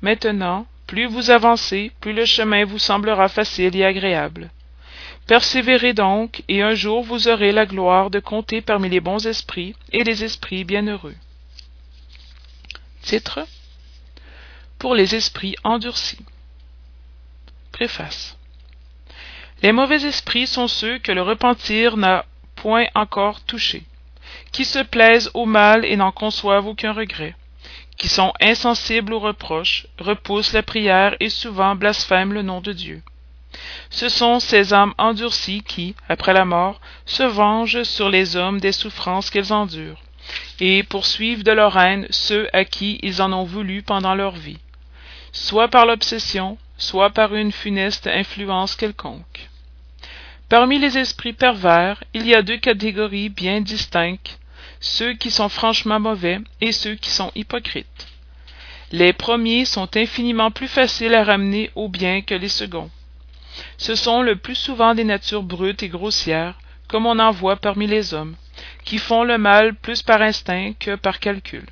Maintenant, 0.00 0.66
plus 0.92 1.06
vous 1.06 1.30
avancez, 1.30 1.90
plus 2.02 2.12
le 2.12 2.26
chemin 2.26 2.66
vous 2.66 2.78
semblera 2.78 3.30
facile 3.30 3.74
et 3.74 3.82
agréable. 3.82 4.50
Persévérez 5.26 5.94
donc, 5.94 6.42
et 6.48 6.60
un 6.60 6.74
jour 6.74 7.02
vous 7.02 7.28
aurez 7.28 7.50
la 7.50 7.64
gloire 7.64 8.10
de 8.10 8.20
compter 8.20 8.60
parmi 8.60 8.90
les 8.90 9.00
bons 9.00 9.26
esprits 9.26 9.74
et 9.92 10.04
les 10.04 10.22
esprits 10.22 10.64
bienheureux. 10.64 11.14
Titre 13.00 13.46
Pour 14.78 14.94
les 14.94 15.14
esprits 15.14 15.56
endurcis. 15.64 16.26
Préface. 17.72 18.36
Les 19.62 19.72
mauvais 19.72 20.04
esprits 20.04 20.46
sont 20.46 20.68
ceux 20.68 20.98
que 20.98 21.12
le 21.12 21.22
repentir 21.22 21.96
n'a 21.96 22.26
point 22.54 22.84
encore 22.94 23.40
touchés, 23.40 23.84
qui 24.52 24.66
se 24.66 24.80
plaisent 24.80 25.30
au 25.32 25.46
mal 25.46 25.86
et 25.86 25.96
n'en 25.96 26.12
conçoivent 26.12 26.66
aucun 26.66 26.92
regret, 26.92 27.34
qui 27.98 28.08
sont 28.08 28.32
insensibles 28.40 29.12
aux 29.12 29.20
reproches, 29.20 29.86
repoussent 29.98 30.52
la 30.52 30.62
prière 30.62 31.14
et 31.20 31.28
souvent 31.28 31.74
blasphèment 31.74 32.32
le 32.32 32.42
nom 32.42 32.60
de 32.60 32.72
Dieu. 32.72 33.02
Ce 33.90 34.08
sont 34.08 34.40
ces 34.40 34.72
âmes 34.72 34.94
endurcies 34.98 35.62
qui, 35.62 35.94
après 36.08 36.32
la 36.32 36.44
mort, 36.44 36.80
se 37.04 37.22
vengent 37.22 37.82
sur 37.82 38.08
les 38.08 38.36
hommes 38.36 38.60
des 38.60 38.72
souffrances 38.72 39.30
qu'ils 39.30 39.52
endurent, 39.52 40.02
et 40.60 40.82
poursuivent 40.82 41.44
de 41.44 41.52
leur 41.52 41.76
haine 41.76 42.06
ceux 42.10 42.48
à 42.52 42.64
qui 42.64 42.98
ils 43.02 43.20
en 43.20 43.32
ont 43.32 43.44
voulu 43.44 43.82
pendant 43.82 44.14
leur 44.14 44.32
vie, 44.32 44.60
soit 45.32 45.68
par 45.68 45.86
l'obsession, 45.86 46.58
soit 46.78 47.10
par 47.10 47.34
une 47.34 47.52
funeste 47.52 48.06
influence 48.06 48.74
quelconque. 48.74 49.48
Parmi 50.48 50.78
les 50.78 50.98
esprits 50.98 51.32
pervers, 51.32 52.02
il 52.12 52.26
y 52.26 52.34
a 52.34 52.42
deux 52.42 52.58
catégories 52.58 53.28
bien 53.28 53.60
distinctes, 53.60 54.38
ceux 54.82 55.14
qui 55.14 55.30
sont 55.30 55.48
franchement 55.48 56.00
mauvais 56.00 56.40
et 56.60 56.72
ceux 56.72 56.96
qui 56.96 57.08
sont 57.08 57.30
hypocrites. 57.34 58.08
Les 58.90 59.14
premiers 59.14 59.64
sont 59.64 59.96
infiniment 59.96 60.50
plus 60.50 60.68
faciles 60.68 61.14
à 61.14 61.24
ramener 61.24 61.70
au 61.76 61.88
bien 61.88 62.20
que 62.20 62.34
les 62.34 62.48
seconds. 62.48 62.90
Ce 63.78 63.94
sont 63.94 64.22
le 64.22 64.36
plus 64.36 64.56
souvent 64.56 64.94
des 64.94 65.04
natures 65.04 65.44
brutes 65.44 65.82
et 65.82 65.88
grossières, 65.88 66.58
comme 66.88 67.06
on 67.06 67.18
en 67.18 67.30
voit 67.30 67.56
parmi 67.56 67.86
les 67.86 68.12
hommes, 68.12 68.34
qui 68.84 68.98
font 68.98 69.22
le 69.22 69.38
mal 69.38 69.74
plus 69.74 70.02
par 70.02 70.20
instinct 70.20 70.72
que 70.78 70.96
par 70.96 71.20
calcul, 71.20 71.64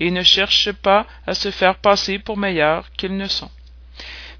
et 0.00 0.10
ne 0.10 0.22
cherchent 0.22 0.72
pas 0.72 1.06
à 1.26 1.34
se 1.34 1.50
faire 1.50 1.76
passer 1.76 2.18
pour 2.18 2.36
meilleurs 2.36 2.90
qu'ils 2.96 3.16
ne 3.16 3.28
sont. 3.28 3.50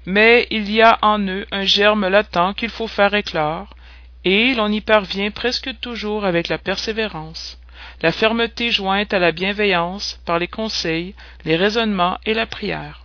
Mais 0.05 0.47
il 0.51 0.69
y 0.69 0.81
a 0.81 0.99
en 1.01 1.19
eux 1.27 1.47
un 1.51 1.63
germe 1.63 2.07
latent 2.07 2.55
qu'il 2.55 2.69
faut 2.69 2.87
faire 2.87 3.13
éclore, 3.13 3.73
et 4.25 4.53
l'on 4.53 4.71
y 4.71 4.81
parvient 4.81 5.31
presque 5.31 5.79
toujours 5.79 6.25
avec 6.25 6.49
la 6.49 6.57
persévérance, 6.57 7.57
la 8.01 8.11
fermeté 8.11 8.71
jointe 8.71 9.13
à 9.13 9.19
la 9.19 9.31
bienveillance 9.31 10.19
par 10.25 10.39
les 10.39 10.47
conseils, 10.47 11.15
les 11.45 11.55
raisonnements 11.55 12.17
et 12.25 12.33
la 12.33 12.45
prière. 12.45 13.03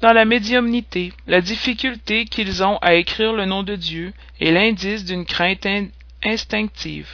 Dans 0.00 0.12
la 0.12 0.26
médiumnité, 0.26 1.12
la 1.26 1.40
difficulté 1.40 2.26
qu'ils 2.26 2.62
ont 2.62 2.76
à 2.78 2.94
écrire 2.94 3.32
le 3.32 3.46
nom 3.46 3.62
de 3.62 3.76
Dieu 3.76 4.12
est 4.40 4.50
l'indice 4.50 5.04
d'une 5.04 5.24
crainte 5.24 5.66
instinctive, 6.22 7.08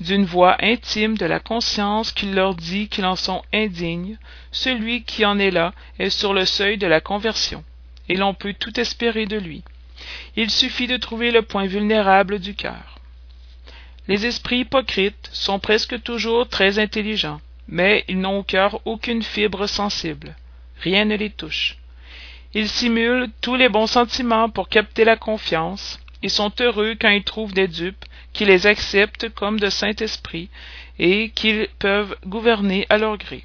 d'une 0.00 0.24
voix 0.24 0.56
intime 0.60 1.18
de 1.18 1.26
la 1.26 1.40
conscience 1.40 2.12
qui 2.12 2.26
leur 2.26 2.54
dit 2.54 2.88
qu'ils 2.88 3.04
en 3.04 3.16
sont 3.16 3.42
indignes, 3.52 4.16
celui 4.50 5.02
qui 5.02 5.26
en 5.26 5.38
est 5.38 5.50
là 5.50 5.74
est 5.98 6.10
sur 6.10 6.32
le 6.32 6.46
seuil 6.46 6.78
de 6.78 6.86
la 6.86 7.02
conversion, 7.02 7.64
et 8.08 8.16
l'on 8.16 8.32
peut 8.32 8.54
tout 8.58 8.78
espérer 8.80 9.26
de 9.26 9.36
lui. 9.36 9.62
Il 10.36 10.50
suffit 10.50 10.86
de 10.86 10.96
trouver 10.96 11.30
le 11.30 11.42
point 11.42 11.66
vulnérable 11.66 12.38
du 12.38 12.54
cœur. 12.54 12.98
Les 14.08 14.26
esprits 14.26 14.60
hypocrites 14.60 15.28
sont 15.32 15.58
presque 15.58 16.02
toujours 16.02 16.48
très 16.48 16.78
intelligents, 16.78 17.40
mais 17.68 18.04
ils 18.08 18.20
n'ont 18.20 18.38
au 18.38 18.42
cœur 18.42 18.80
aucune 18.84 19.22
fibre 19.22 19.66
sensible. 19.66 20.36
Rien 20.80 21.04
ne 21.04 21.16
les 21.16 21.30
touche. 21.30 21.76
Ils 22.54 22.68
simulent 22.68 23.30
tous 23.40 23.56
les 23.56 23.68
bons 23.68 23.88
sentiments 23.88 24.48
pour 24.48 24.68
capter 24.68 25.04
la 25.04 25.16
confiance, 25.16 25.98
et 26.22 26.28
sont 26.28 26.52
heureux 26.60 26.96
quand 27.00 27.10
ils 27.10 27.24
trouvent 27.24 27.52
des 27.52 27.68
dupes 27.68 28.04
qui 28.32 28.44
les 28.44 28.66
acceptent 28.66 29.28
comme 29.30 29.60
de 29.60 29.70
Saint-Esprit 29.70 30.48
et 30.98 31.30
qu'ils 31.30 31.68
peuvent 31.78 32.16
gouverner 32.26 32.86
à 32.88 32.98
leur 32.98 33.16
gré. 33.18 33.44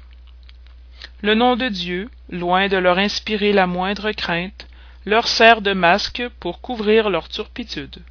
Le 1.20 1.34
nom 1.34 1.56
de 1.56 1.68
Dieu, 1.68 2.10
loin 2.30 2.68
de 2.68 2.76
leur 2.76 2.98
inspirer 2.98 3.52
la 3.52 3.66
moindre 3.66 4.12
crainte, 4.12 4.66
leur 5.04 5.28
sert 5.28 5.62
de 5.62 5.72
masque 5.72 6.22
pour 6.40 6.60
couvrir 6.60 7.10
leur 7.10 7.28
turpitude. 7.28 8.02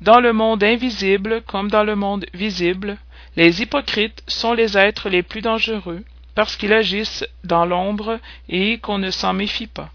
Dans 0.00 0.20
le 0.20 0.32
monde 0.32 0.62
invisible 0.62 1.42
comme 1.42 1.70
dans 1.70 1.84
le 1.84 1.96
monde 1.96 2.26
visible, 2.32 2.98
les 3.36 3.62
hypocrites 3.62 4.22
sont 4.26 4.52
les 4.52 4.78
êtres 4.78 5.08
les 5.08 5.22
plus 5.22 5.40
dangereux 5.40 6.04
parce 6.34 6.56
qu'ils 6.56 6.72
agissent 6.72 7.26
dans 7.42 7.66
l'ombre 7.66 8.20
et 8.48 8.78
qu'on 8.78 8.98
ne 8.98 9.10
s'en 9.10 9.32
méfie 9.32 9.66
pas. 9.66 9.90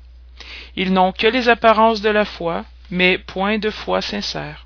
Ils 0.76 0.92
n'ont 0.92 1.14
que 1.14 1.28
les 1.28 1.48
apparences 1.48 2.02
de 2.02 2.10
la 2.10 2.26
foi, 2.26 2.66
mais 2.92 3.18
point 3.18 3.60
de 3.60 3.70
foi 3.70 4.02
sincère. 4.02 4.66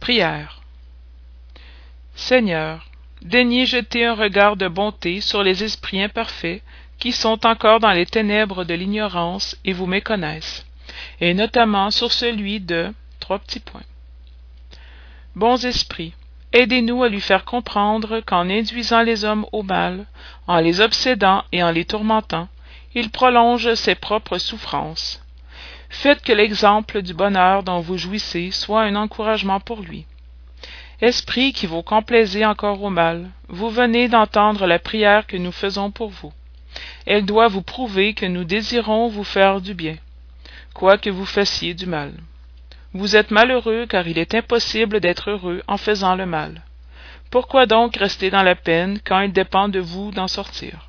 Prière. 0.00 0.62
Seigneur, 2.16 2.86
daignez 3.22 3.66
jeter 3.66 4.04
un 4.04 4.14
regard 4.14 4.56
de 4.56 4.66
bonté 4.66 5.20
sur 5.20 5.42
les 5.42 5.62
esprits 5.62 6.02
imparfaits 6.02 6.62
qui 6.98 7.12
sont 7.12 7.46
encore 7.46 7.80
dans 7.80 7.92
les 7.92 8.06
ténèbres 8.06 8.64
de 8.64 8.74
l'ignorance 8.74 9.56
et 9.64 9.72
vous 9.72 9.86
méconnaissent, 9.86 10.66
et 11.20 11.34
notamment 11.34 11.90
sur 11.90 12.12
celui 12.12 12.60
de 12.60 12.92
trois 13.18 13.38
petits 13.38 13.60
points. 13.60 13.84
Bons 15.36 15.64
esprits, 15.64 16.14
aidez-nous 16.52 17.02
à 17.02 17.08
lui 17.08 17.20
faire 17.20 17.44
comprendre 17.44 18.20
qu'en 18.20 18.50
induisant 18.50 19.02
les 19.02 19.24
hommes 19.24 19.46
au 19.52 19.62
mal, 19.62 20.06
en 20.46 20.58
les 20.58 20.80
obsédant 20.80 21.44
et 21.52 21.62
en 21.62 21.70
les 21.70 21.84
tourmentant, 21.84 22.48
il 22.94 23.10
prolonge 23.10 23.74
ses 23.74 23.94
propres 23.94 24.38
souffrances. 24.38 25.22
Faites 25.88 26.22
que 26.22 26.32
l'exemple 26.32 27.02
du 27.02 27.14
bonheur 27.14 27.62
dont 27.62 27.80
vous 27.80 27.98
jouissez 27.98 28.50
soit 28.50 28.82
un 28.82 28.96
encouragement 28.96 29.60
pour 29.60 29.80
lui. 29.80 30.06
Esprit 31.00 31.52
qui 31.52 31.66
vous 31.66 31.82
complaisez 31.82 32.44
encore 32.44 32.82
au 32.82 32.90
mal, 32.90 33.30
vous 33.48 33.70
venez 33.70 34.08
d'entendre 34.08 34.66
la 34.66 34.78
prière 34.78 35.26
que 35.26 35.36
nous 35.36 35.52
faisons 35.52 35.90
pour 35.90 36.10
vous 36.10 36.32
elle 37.06 37.24
doit 37.24 37.48
vous 37.48 37.62
prouver 37.62 38.14
que 38.14 38.26
nous 38.26 38.44
désirons 38.44 39.08
vous 39.08 39.24
faire 39.24 39.60
du 39.60 39.74
bien, 39.74 39.96
quoique 40.80 41.10
vous 41.10 41.26
fassiez 41.26 41.74
du 41.74 41.84
mal. 41.84 42.14
Vous 42.94 43.14
êtes 43.14 43.30
malheureux 43.30 43.84
car 43.86 44.08
il 44.08 44.18
est 44.18 44.34
impossible 44.34 44.98
d'être 45.00 45.30
heureux 45.30 45.62
en 45.68 45.76
faisant 45.76 46.14
le 46.14 46.24
mal. 46.24 46.62
Pourquoi 47.30 47.66
donc 47.66 47.96
rester 47.96 48.30
dans 48.30 48.42
la 48.42 48.54
peine 48.54 48.98
quand 49.04 49.20
il 49.20 49.30
dépend 49.30 49.68
de 49.68 49.78
vous 49.78 50.10
d'en 50.10 50.26
sortir? 50.26 50.88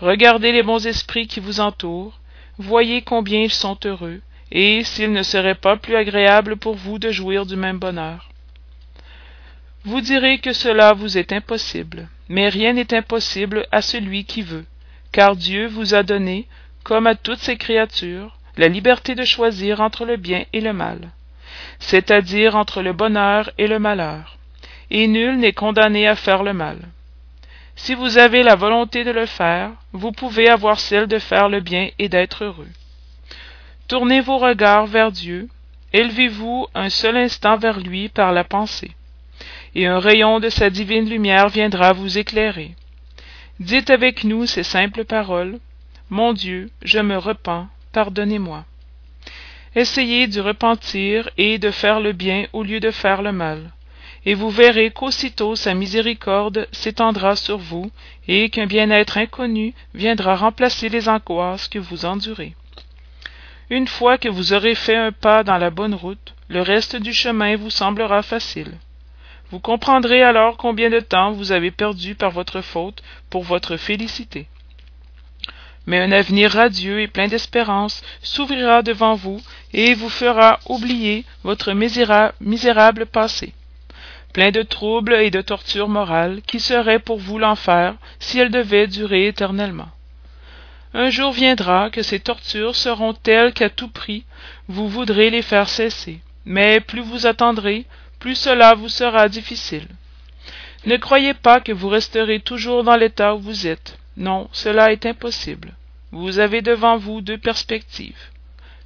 Regardez 0.00 0.52
les 0.52 0.62
bons 0.62 0.86
esprits 0.86 1.26
qui 1.26 1.38
vous 1.38 1.60
entourent, 1.60 2.18
voyez 2.56 3.02
combien 3.02 3.42
ils 3.42 3.52
sont 3.52 3.78
heureux, 3.84 4.22
et 4.50 4.82
s'il 4.84 5.12
ne 5.12 5.22
serait 5.22 5.54
pas 5.66 5.76
plus 5.76 5.96
agréable 5.96 6.56
pour 6.56 6.74
vous 6.74 6.98
de 6.98 7.10
jouir 7.10 7.44
du 7.44 7.56
même 7.56 7.78
bonheur. 7.78 8.30
Vous 9.84 10.00
direz 10.00 10.38
que 10.38 10.54
cela 10.54 10.94
vous 10.94 11.18
est 11.18 11.30
impossible, 11.30 12.08
mais 12.30 12.48
rien 12.48 12.72
n'est 12.72 12.94
impossible 12.94 13.66
à 13.70 13.82
celui 13.82 14.24
qui 14.24 14.40
veut 14.40 14.64
car 15.14 15.36
Dieu 15.36 15.68
vous 15.68 15.94
a 15.94 16.02
donné, 16.02 16.48
comme 16.82 17.06
à 17.06 17.14
toutes 17.14 17.38
ses 17.38 17.56
créatures, 17.56 18.36
la 18.56 18.68
liberté 18.68 19.14
de 19.14 19.24
choisir 19.24 19.80
entre 19.80 20.04
le 20.04 20.16
bien 20.16 20.44
et 20.52 20.60
le 20.60 20.72
mal, 20.72 21.10
c'est-à-dire 21.78 22.56
entre 22.56 22.82
le 22.82 22.92
bonheur 22.92 23.50
et 23.58 23.66
le 23.66 23.78
malheur, 23.78 24.36
et 24.90 25.06
nul 25.06 25.38
n'est 25.38 25.52
condamné 25.52 26.06
à 26.06 26.16
faire 26.16 26.42
le 26.42 26.52
mal. 26.52 26.78
Si 27.76 27.94
vous 27.94 28.18
avez 28.18 28.42
la 28.42 28.54
volonté 28.54 29.02
de 29.04 29.10
le 29.10 29.26
faire, 29.26 29.72
vous 29.92 30.12
pouvez 30.12 30.48
avoir 30.48 30.78
celle 30.78 31.06
de 31.06 31.18
faire 31.18 31.48
le 31.48 31.60
bien 31.60 31.90
et 31.98 32.08
d'être 32.08 32.44
heureux. 32.44 32.68
Tournez 33.88 34.20
vos 34.20 34.38
regards 34.38 34.86
vers 34.86 35.10
Dieu, 35.10 35.48
élevez-vous 35.92 36.68
un 36.74 36.88
seul 36.88 37.16
instant 37.16 37.56
vers 37.56 37.80
lui 37.80 38.08
par 38.08 38.32
la 38.32 38.44
pensée, 38.44 38.92
et 39.74 39.86
un 39.86 39.98
rayon 39.98 40.38
de 40.40 40.48
sa 40.48 40.70
divine 40.70 41.08
lumière 41.08 41.48
viendra 41.48 41.92
vous 41.92 42.16
éclairer. 42.16 42.74
Dites 43.60 43.90
avec 43.90 44.24
nous 44.24 44.46
ces 44.46 44.62
simples 44.62 45.04
paroles. 45.04 45.58
Mon 46.10 46.32
Dieu, 46.32 46.70
je 46.82 46.98
me 46.98 47.16
repens, 47.16 47.68
pardonnez-moi. 47.94 48.64
Essayez 49.74 50.26
du 50.26 50.40
repentir 50.40 51.30
et 51.38 51.58
de 51.58 51.70
faire 51.70 52.00
le 52.00 52.12
bien 52.12 52.46
au 52.52 52.62
lieu 52.62 52.80
de 52.80 52.90
faire 52.90 53.22
le 53.22 53.32
mal, 53.32 53.60
et 54.26 54.34
vous 54.34 54.50
verrez 54.50 54.90
qu'aussitôt 54.90 55.56
sa 55.56 55.74
miséricorde 55.74 56.68
s'étendra 56.72 57.36
sur 57.36 57.58
vous, 57.58 57.90
et 58.28 58.50
qu'un 58.50 58.66
bien-être 58.66 59.16
inconnu 59.16 59.74
viendra 59.94 60.36
remplacer 60.36 60.88
les 60.88 61.08
angoisses 61.08 61.68
que 61.68 61.78
vous 61.78 62.04
endurez. 62.04 62.54
Une 63.70 63.88
fois 63.88 64.18
que 64.18 64.28
vous 64.28 64.52
aurez 64.52 64.74
fait 64.74 64.96
un 64.96 65.12
pas 65.12 65.42
dans 65.42 65.58
la 65.58 65.70
bonne 65.70 65.94
route, 65.94 66.34
le 66.48 66.60
reste 66.60 66.96
du 66.96 67.12
chemin 67.12 67.56
vous 67.56 67.70
semblera 67.70 68.22
facile. 68.22 68.72
Vous 69.50 69.60
comprendrez 69.60 70.22
alors 70.22 70.56
combien 70.56 70.90
de 70.90 71.00
temps 71.00 71.32
vous 71.32 71.52
avez 71.52 71.70
perdu 71.70 72.14
par 72.14 72.30
votre 72.30 72.60
faute 72.60 73.02
pour 73.30 73.44
votre 73.44 73.76
félicité. 73.76 74.46
Mais 75.86 76.00
un 76.00 76.12
avenir 76.12 76.52
radieux 76.52 77.00
et 77.00 77.08
plein 77.08 77.28
d'espérance 77.28 78.02
s'ouvrira 78.22 78.82
devant 78.82 79.14
vous 79.14 79.42
et 79.72 79.94
vous 79.94 80.08
fera 80.08 80.58
oublier 80.68 81.24
votre 81.42 81.72
misérable 81.72 83.06
passé, 83.06 83.52
plein 84.32 84.50
de 84.50 84.62
troubles 84.62 85.14
et 85.14 85.30
de 85.30 85.42
tortures 85.42 85.88
morales 85.88 86.40
qui 86.46 86.60
seraient 86.60 86.98
pour 86.98 87.18
vous 87.18 87.38
l'enfer 87.38 87.94
si 88.18 88.38
elles 88.38 88.50
devaient 88.50 88.86
durer 88.86 89.26
éternellement. 89.26 89.90
un 90.94 91.10
jour 91.10 91.32
viendra 91.32 91.90
que 91.90 92.02
ces 92.02 92.20
tortures 92.20 92.76
seront 92.76 93.12
telles 93.12 93.52
qu'à 93.52 93.68
tout 93.68 93.88
prix 93.88 94.24
vous 94.68 94.88
voudrez 94.88 95.28
les 95.30 95.42
faire 95.42 95.68
cesser. 95.68 96.20
Mais 96.46 96.80
plus 96.80 97.02
vous 97.02 97.26
attendrez 97.26 97.84
plus 98.18 98.36
cela 98.36 98.74
vous 98.74 98.88
sera 98.88 99.28
difficile. 99.28 99.86
Ne 100.86 100.96
croyez 100.96 101.34
pas 101.34 101.60
que 101.60 101.72
vous 101.72 101.88
resterez 101.88 102.40
toujours 102.40 102.84
dans 102.84 102.96
l'état 102.96 103.34
où 103.34 103.38
vous 103.38 103.66
êtes 103.66 103.98
non 104.16 104.48
cela 104.52 104.92
est 104.92 105.06
impossible. 105.06 105.74
Vous 106.12 106.38
avez 106.38 106.62
devant 106.62 106.96
vous 106.96 107.20
deux 107.20 107.38
perspectives. 107.38 108.30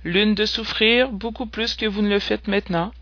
L'une 0.05 0.35
de 0.35 0.47
souffrir 0.47 1.11
beaucoup 1.11 1.47
plus 1.47 1.75
que 1.75 1.87
vous 1.87 2.03
ne 2.03 2.09
le 2.09 2.21
faites 2.21 2.49
maintenant 2.49 2.93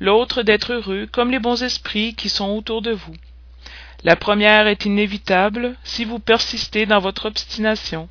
l'autre 0.00 0.42
d'être 0.42 0.72
heureux 0.72 1.06
comme 1.12 1.30
les 1.30 1.38
bons 1.38 1.62
esprits 1.62 2.14
qui 2.14 2.28
sont 2.28 2.48
autour 2.48 2.82
de 2.82 2.92
vous. 2.92 3.14
La 4.02 4.16
première 4.16 4.66
est 4.66 4.86
inévitable 4.86 5.76
si 5.84 6.06
vous 6.06 6.18
persistez 6.18 6.86
dans 6.86 7.00
votre 7.00 7.26
obstination. 7.26 8.08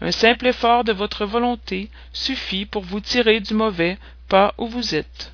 Un 0.00 0.10
simple 0.10 0.46
effort 0.46 0.82
de 0.82 0.92
votre 0.92 1.26
volonté 1.26 1.90
suffit 2.12 2.64
pour 2.64 2.82
vous 2.82 3.00
tirer 3.00 3.40
du 3.40 3.54
mauvais 3.54 3.98
pas 4.28 4.54
où 4.58 4.66
vous 4.66 4.94
êtes. 4.94 5.32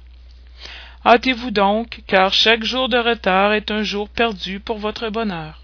Hâtez-vous 1.06 1.50
donc 1.50 2.02
car 2.06 2.32
chaque 2.32 2.64
jour 2.64 2.88
de 2.88 2.98
retard 2.98 3.52
est 3.52 3.70
un 3.70 3.82
jour 3.82 4.08
perdu 4.08 4.60
pour 4.60 4.78
votre 4.78 5.08
bonheur. 5.08 5.62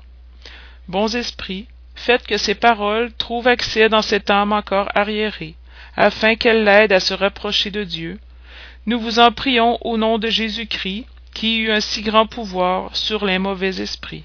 Bons 0.88 1.14
esprits 1.16 1.66
faites 1.98 2.26
que 2.26 2.38
ces 2.38 2.54
paroles 2.54 3.12
trouvent 3.18 3.48
accès 3.48 3.88
dans 3.88 4.02
cette 4.02 4.30
âme 4.30 4.52
encore 4.52 4.88
arriérée 4.94 5.54
afin 5.96 6.36
qu'elle 6.36 6.64
l'aide 6.64 6.92
à 6.92 7.00
se 7.00 7.12
rapprocher 7.12 7.70
de 7.70 7.82
dieu. 7.82 8.18
Nous 8.86 9.00
vous 9.00 9.18
en 9.18 9.32
prions 9.32 9.78
au 9.80 9.96
nom 9.96 10.18
de 10.18 10.28
jésus-christ 10.28 11.06
qui 11.34 11.58
eut 11.58 11.72
un 11.72 11.80
si 11.80 12.02
grand 12.02 12.26
pouvoir 12.26 12.94
sur 12.96 13.24
les 13.24 13.38
mauvais 13.38 13.80
esprits 13.80 14.24